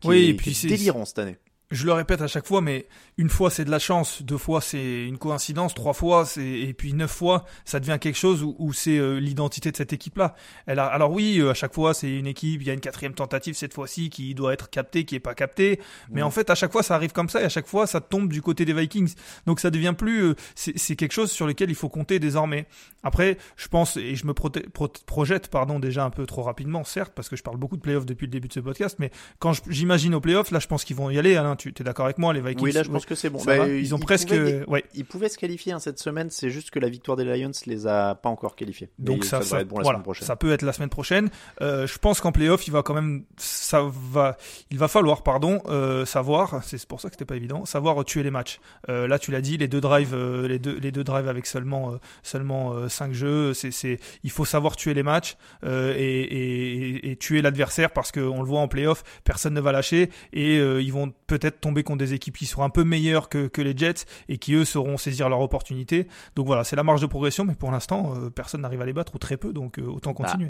qui 0.00 0.08
oui, 0.08 0.24
et 0.30 0.34
puis 0.34 0.58
délirant 0.66 1.04
cette 1.04 1.20
année 1.20 1.38
je 1.74 1.86
le 1.86 1.92
répète 1.92 2.22
à 2.22 2.28
chaque 2.28 2.46
fois, 2.46 2.60
mais 2.60 2.86
une 3.18 3.28
fois 3.28 3.50
c'est 3.50 3.64
de 3.64 3.70
la 3.70 3.78
chance, 3.78 4.22
deux 4.22 4.38
fois 4.38 4.60
c'est 4.60 5.06
une 5.06 5.18
coïncidence, 5.18 5.74
trois 5.74 5.92
fois 5.92 6.24
c'est 6.24 6.46
et 6.46 6.72
puis 6.72 6.92
neuf 6.92 7.10
fois 7.10 7.44
ça 7.64 7.80
devient 7.80 7.98
quelque 8.00 8.16
chose 8.16 8.42
où, 8.42 8.72
c'est 8.72 8.96
euh, 8.96 9.18
l'identité 9.18 9.70
de 9.70 9.76
cette 9.76 9.92
équipe-là. 9.92 10.34
Elle 10.66 10.78
a, 10.78 10.86
alors 10.86 11.10
oui, 11.10 11.38
euh, 11.38 11.50
à 11.50 11.54
chaque 11.54 11.74
fois 11.74 11.92
c'est 11.92 12.10
une 12.10 12.26
équipe, 12.26 12.60
il 12.62 12.66
y 12.66 12.70
a 12.70 12.74
une 12.74 12.80
quatrième 12.80 13.14
tentative 13.14 13.54
cette 13.54 13.74
fois-ci 13.74 14.08
qui 14.08 14.34
doit 14.34 14.52
être 14.52 14.70
captée, 14.70 15.04
qui 15.04 15.16
est 15.16 15.20
pas 15.20 15.34
captée, 15.34 15.80
mais 16.10 16.22
en 16.22 16.30
fait 16.30 16.48
à 16.50 16.54
chaque 16.54 16.72
fois 16.72 16.82
ça 16.82 16.94
arrive 16.94 17.12
comme 17.12 17.28
ça 17.28 17.42
et 17.42 17.44
à 17.44 17.48
chaque 17.48 17.66
fois 17.66 17.86
ça 17.86 18.00
tombe 18.00 18.32
du 18.32 18.40
côté 18.40 18.64
des 18.64 18.72
Vikings. 18.72 19.14
Donc 19.46 19.60
ça 19.60 19.70
devient 19.70 19.94
plus, 19.96 20.22
euh, 20.22 20.34
c'est 20.54 20.96
quelque 20.96 21.12
chose 21.12 21.30
sur 21.30 21.46
lequel 21.46 21.70
il 21.70 21.76
faut 21.76 21.88
compter 21.88 22.18
désormais. 22.18 22.66
Après, 23.02 23.36
je 23.56 23.68
pense 23.68 23.96
et 23.96 24.14
je 24.14 24.26
me 24.26 24.32
projette 24.32 25.48
pardon 25.48 25.78
déjà 25.78 26.04
un 26.04 26.10
peu 26.10 26.24
trop 26.26 26.42
rapidement, 26.42 26.84
certes, 26.84 27.12
parce 27.14 27.28
que 27.28 27.36
je 27.36 27.42
parle 27.42 27.56
beaucoup 27.56 27.76
de 27.76 27.82
playoffs 27.82 28.06
depuis 28.06 28.26
le 28.26 28.32
début 28.32 28.48
de 28.48 28.52
ce 28.52 28.60
podcast, 28.60 28.96
mais 28.98 29.10
quand 29.38 29.52
j'imagine 29.68 30.14
aux 30.14 30.20
playoffs, 30.20 30.50
là 30.50 30.60
je 30.60 30.66
pense 30.66 30.84
qu'ils 30.84 30.96
vont 30.96 31.10
y 31.10 31.18
aller. 31.18 31.36
Alain, 31.36 31.56
tu 31.72 31.82
es 31.82 31.84
d'accord 31.84 32.04
avec 32.04 32.18
moi 32.18 32.32
Les 32.32 32.40
Vikings 32.40 32.62
Oui, 32.62 32.72
là 32.72 32.82
je 32.82 32.90
pense 32.90 33.06
que 33.06 33.14
c'est 33.14 33.30
bon. 33.30 33.42
Bah, 33.44 33.68
ils 33.68 33.94
ont 33.94 33.98
presque. 33.98 34.34
ouais. 34.68 34.84
Ils 34.94 35.04
pouvaient 35.04 35.28
se 35.28 35.38
qualifier 35.38 35.72
hein, 35.72 35.78
cette 35.78 35.98
semaine, 35.98 36.30
c'est 36.30 36.50
juste 36.50 36.70
que 36.70 36.78
la 36.78 36.88
victoire 36.88 37.16
des 37.16 37.24
Lions 37.24 37.50
les 37.66 37.86
a 37.86 38.14
pas 38.14 38.28
encore 38.28 38.56
qualifiés. 38.56 38.90
Donc 38.98 39.24
ça, 39.24 39.42
ça, 39.42 39.60
être 39.60 39.68
bon 39.68 39.78
la 39.78 39.84
semaine 39.84 40.02
prochaine. 40.02 40.26
Ça 40.26 40.36
peut 40.36 40.52
être 40.52 40.62
la 40.62 40.72
semaine 40.72 40.88
prochaine. 40.88 41.30
Euh, 41.60 41.86
je 41.86 41.98
pense 41.98 42.20
qu'en 42.20 42.32
playoff, 42.32 42.66
il 42.66 42.70
va 42.70 42.82
quand 42.82 42.94
même, 42.94 43.24
ça 43.36 43.82
va, 44.12 44.36
il 44.70 44.78
va 44.78 44.88
falloir, 44.88 45.22
pardon, 45.22 45.60
euh, 45.66 46.04
savoir. 46.04 46.62
C'est 46.64 46.84
pour 46.86 47.00
ça 47.00 47.08
que 47.08 47.14
c'était 47.14 47.24
pas 47.24 47.36
évident, 47.36 47.64
savoir 47.64 48.04
tuer 48.04 48.22
les 48.22 48.30
matchs. 48.30 48.60
Euh, 48.88 49.06
là, 49.06 49.18
tu 49.18 49.30
l'as 49.30 49.40
dit, 49.40 49.56
les 49.56 49.68
deux 49.68 49.80
drives, 49.80 50.16
les 50.16 50.58
deux, 50.58 50.78
les 50.78 50.92
deux 50.92 51.04
drives 51.04 51.28
avec 51.28 51.46
seulement, 51.46 51.94
seulement 52.22 52.88
5 52.88 53.12
jeux. 53.12 53.54
C'est, 53.54 53.70
c'est, 53.70 53.98
il 54.22 54.30
faut 54.30 54.44
savoir 54.44 54.76
tuer 54.76 54.94
les 54.94 55.02
matchs 55.02 55.36
et, 55.64 55.68
et, 55.68 57.10
et, 57.10 57.16
tuer 57.16 57.42
l'adversaire 57.42 57.90
parce 57.90 58.12
qu'on 58.12 58.42
le 58.42 58.48
voit 58.48 58.60
en 58.60 58.68
playoff, 58.68 59.02
personne 59.24 59.54
ne 59.54 59.60
va 59.60 59.72
lâcher 59.72 60.10
et 60.32 60.56
ils 60.56 60.92
vont 60.92 61.12
peut-être 61.26 61.53
tomber 61.60 61.82
contre 61.82 61.98
des 61.98 62.14
équipes 62.14 62.36
qui 62.36 62.46
seront 62.46 62.64
un 62.64 62.70
peu 62.70 62.84
meilleures 62.84 63.28
que, 63.28 63.46
que 63.46 63.62
les 63.62 63.76
Jets 63.76 64.04
et 64.28 64.38
qui 64.38 64.54
eux 64.54 64.64
sauront 64.64 64.96
saisir 64.96 65.28
leur 65.28 65.40
opportunité. 65.40 66.06
Donc 66.36 66.46
voilà, 66.46 66.64
c'est 66.64 66.76
la 66.76 66.82
marge 66.82 67.00
de 67.00 67.06
progression, 67.06 67.44
mais 67.44 67.54
pour 67.54 67.70
l'instant, 67.70 68.14
euh, 68.16 68.30
personne 68.30 68.62
n'arrive 68.62 68.82
à 68.82 68.86
les 68.86 68.92
battre 68.92 69.14
ou 69.14 69.18
très 69.18 69.36
peu, 69.36 69.52
donc 69.52 69.78
euh, 69.78 69.86
autant 69.86 70.12
bah, 70.12 70.24
continuer. 70.24 70.48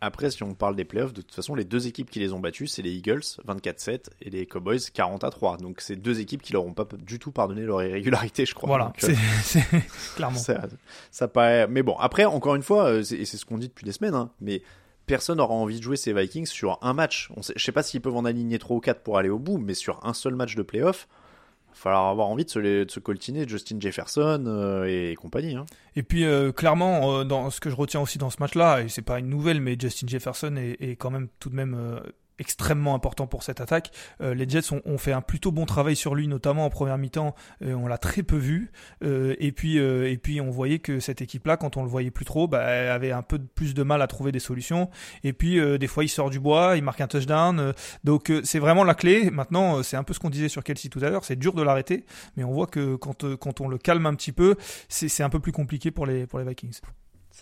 après, 0.00 0.30
si 0.30 0.42
on 0.42 0.54
parle 0.54 0.76
des 0.76 0.84
playoffs, 0.84 1.12
de 1.12 1.22
toute 1.22 1.34
façon, 1.34 1.54
les 1.54 1.64
deux 1.64 1.86
équipes 1.86 2.10
qui 2.10 2.18
les 2.18 2.32
ont 2.32 2.40
battus, 2.40 2.72
c'est 2.72 2.82
les 2.82 2.92
Eagles, 2.92 3.22
24-7, 3.46 4.06
et 4.22 4.30
les 4.30 4.46
Cowboys, 4.46 4.78
40-3. 4.78 5.60
Donc, 5.60 5.80
c'est 5.80 5.96
deux 5.96 6.20
équipes 6.20 6.42
qui 6.42 6.52
leur 6.52 6.64
ont 6.64 6.74
pas 6.74 6.86
du 6.98 7.18
tout 7.18 7.32
pardonné 7.32 7.62
leur 7.62 7.82
irrégularité, 7.82 8.46
je 8.46 8.54
crois. 8.54 8.68
Voilà, 8.68 8.92
euh, 9.04 9.14
c'est 9.42 9.64
clairement. 10.16 10.38
Ça, 10.38 10.62
ça 11.10 11.28
paraît... 11.28 11.66
Mais 11.68 11.82
bon, 11.82 11.96
après, 11.98 12.24
encore 12.24 12.54
une 12.54 12.62
fois, 12.62 12.96
et 12.98 13.02
c'est 13.02 13.36
ce 13.36 13.44
qu'on 13.44 13.58
dit 13.58 13.68
depuis 13.68 13.84
des 13.84 13.92
semaines, 13.92 14.14
hein, 14.14 14.30
mais 14.40 14.62
personne 15.06 15.38
n'aura 15.38 15.54
envie 15.54 15.78
de 15.78 15.82
jouer 15.82 15.96
ces 15.96 16.12
Vikings 16.12 16.46
sur 16.46 16.78
un 16.82 16.92
match. 16.92 17.30
On 17.36 17.42
sait, 17.42 17.54
je 17.56 17.64
sais 17.64 17.72
pas 17.72 17.82
s'ils 17.82 18.00
peuvent 18.00 18.16
en 18.16 18.24
aligner 18.24 18.58
3 18.58 18.76
ou 18.76 18.80
4 18.80 19.02
pour 19.02 19.18
aller 19.18 19.28
au 19.28 19.38
bout, 19.38 19.58
mais 19.58 19.74
sur 19.74 20.04
un 20.04 20.12
seul 20.12 20.34
match 20.34 20.56
de 20.56 20.62
playoff, 20.62 21.08
il 21.68 21.70
va 21.70 21.74
falloir 21.76 22.06
avoir 22.08 22.28
envie 22.28 22.44
de 22.44 22.50
se, 22.50 23.00
coltiner 23.00 23.46
Justin 23.46 23.78
Jefferson 23.80 24.44
euh, 24.46 24.84
et, 24.84 25.14
compagnie. 25.14 25.56
Hein. 25.56 25.66
Et 25.94 26.02
puis 26.02 26.24
euh, 26.24 26.52
clairement, 26.52 27.20
euh, 27.20 27.24
dans 27.24 27.50
ce 27.50 27.60
que 27.60 27.70
je 27.70 27.76
retiens 27.76 28.00
aussi 28.00 28.18
dans 28.18 28.30
ce 28.30 28.38
match-là, 28.40 28.82
et 28.82 28.88
c'est 28.88 29.02
pas 29.02 29.18
une 29.18 29.28
nouvelle, 29.28 29.60
mais 29.60 29.76
Justin 29.78 30.06
Jefferson 30.08 30.56
est 30.56 30.96
quand 30.96 31.10
même 31.10 31.28
tout 31.38 31.50
de 31.50 31.56
même 31.56 32.00
extrêmement 32.38 32.94
important 32.94 33.26
pour 33.26 33.42
cette 33.42 33.60
attaque. 33.60 33.90
Euh, 34.20 34.34
les 34.34 34.48
Jets 34.48 34.72
ont, 34.72 34.98
fait 34.98 35.12
un 35.12 35.20
plutôt 35.20 35.52
bon 35.52 35.66
travail 35.66 35.96
sur 35.96 36.14
lui, 36.14 36.28
notamment 36.28 36.64
en 36.64 36.70
première 36.70 36.98
mi-temps. 36.98 37.34
Euh, 37.62 37.74
on 37.74 37.86
l'a 37.86 37.98
très 37.98 38.22
peu 38.22 38.36
vu. 38.36 38.70
Euh, 39.04 39.34
et 39.38 39.52
puis 39.52 39.76
et 39.76 40.18
puis 40.18 40.40
on 40.40 40.50
voyait 40.50 40.78
que 40.78 41.00
cette 41.00 41.20
équipe-là, 41.22 41.56
quand 41.56 41.76
on 41.76 41.82
le 41.82 41.88
voyait 41.88 42.10
plus 42.10 42.24
trop, 42.24 42.48
bah, 42.48 42.64
avait 42.92 43.12
un 43.12 43.22
peu 43.22 43.38
plus 43.38 43.74
de 43.74 43.82
mal 43.82 44.02
à 44.02 44.06
trouver 44.06 44.32
des 44.32 44.38
solutions. 44.38 44.90
Et 45.24 45.32
puis 45.32 45.60
des 45.78 45.86
fois 45.86 46.04
il 46.04 46.08
sort 46.08 46.30
du 46.30 46.40
bois, 46.40 46.76
il 46.76 46.82
marque 46.82 47.00
un 47.00 47.06
touchdown. 47.06 47.72
donc 48.04 48.32
c'est 48.44 48.58
vraiment 48.58 48.84
la 48.84 48.94
clé. 48.94 49.30
Maintenant 49.30 49.82
c'est 49.82 49.96
un 49.96 50.02
peu 50.02 50.14
ce 50.14 50.18
qu'on 50.18 50.30
disait 50.30 50.48
sur 50.48 50.64
Kelsey 50.64 50.88
tout 50.88 51.00
à 51.02 51.10
l'heure. 51.10 51.24
C'est 51.24 51.36
dur 51.36 51.54
de 51.54 51.62
l'arrêter, 51.62 52.04
mais 52.36 52.44
on 52.44 52.52
voit 52.52 52.66
que 52.66 52.96
quand 52.96 53.36
quand 53.36 53.60
on 53.60 53.68
le 53.68 53.78
calme 53.78 54.06
un 54.06 54.14
petit 54.14 54.32
peu, 54.32 54.56
c'est 54.88 55.22
un 55.22 55.30
peu 55.30 55.40
plus 55.40 55.52
compliqué 55.52 55.90
pour 55.90 56.06
les 56.06 56.26
pour 56.26 56.38
les 56.38 56.44
Vikings. 56.44 56.80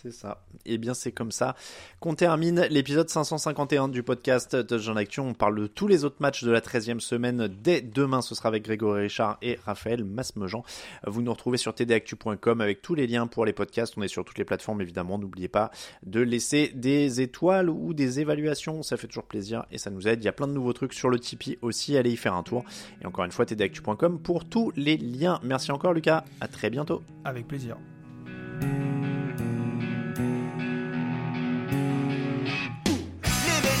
C'est 0.05 0.11
ça. 0.11 0.45
Eh 0.67 0.77
bien, 0.77 0.93
c'est 0.93 1.11
comme 1.11 1.31
ça 1.31 1.55
qu'on 1.99 2.13
termine 2.13 2.67
l'épisode 2.69 3.09
551 3.09 3.87
du 3.87 4.03
podcast 4.03 4.67
Touchdown 4.67 4.99
Action. 4.99 5.29
On 5.29 5.33
parle 5.33 5.59
de 5.59 5.65
tous 5.65 5.87
les 5.87 6.05
autres 6.05 6.17
matchs 6.19 6.43
de 6.43 6.51
la 6.51 6.61
13e 6.61 6.99
semaine. 6.99 7.47
Dès 7.47 7.81
demain, 7.81 8.21
ce 8.21 8.35
sera 8.35 8.49
avec 8.49 8.65
Grégory 8.65 9.01
Richard 9.01 9.39
et 9.41 9.57
Raphaël 9.65 10.03
Masmejean. 10.03 10.63
Vous 11.07 11.23
nous 11.23 11.33
retrouvez 11.33 11.57
sur 11.57 11.73
tdactu.com 11.73 12.61
avec 12.61 12.83
tous 12.83 12.93
les 12.93 13.07
liens 13.07 13.25
pour 13.25 13.45
les 13.45 13.53
podcasts. 13.53 13.95
On 13.97 14.03
est 14.03 14.07
sur 14.07 14.23
toutes 14.23 14.37
les 14.37 14.45
plateformes, 14.45 14.79
évidemment. 14.79 15.17
N'oubliez 15.17 15.47
pas 15.47 15.71
de 16.03 16.19
laisser 16.19 16.71
des 16.75 17.21
étoiles 17.21 17.71
ou 17.71 17.95
des 17.95 18.19
évaluations. 18.19 18.83
Ça 18.83 18.97
fait 18.97 19.07
toujours 19.07 19.25
plaisir 19.25 19.65
et 19.71 19.79
ça 19.79 19.89
nous 19.89 20.07
aide. 20.07 20.21
Il 20.21 20.25
y 20.25 20.29
a 20.29 20.33
plein 20.33 20.47
de 20.47 20.53
nouveaux 20.53 20.73
trucs 20.73 20.93
sur 20.93 21.09
le 21.09 21.17
Tipeee 21.17 21.57
aussi. 21.63 21.97
Allez 21.97 22.11
y 22.11 22.17
faire 22.17 22.35
un 22.35 22.43
tour. 22.43 22.63
Et 23.01 23.07
encore 23.07 23.25
une 23.25 23.31
fois, 23.31 23.47
tdactu.com 23.47 24.19
pour 24.19 24.45
tous 24.47 24.71
les 24.75 24.97
liens. 24.97 25.39
Merci 25.41 25.71
encore, 25.71 25.93
Lucas. 25.93 26.25
À 26.41 26.47
très 26.47 26.69
bientôt. 26.69 27.01
Avec 27.23 27.47
plaisir. 27.47 27.75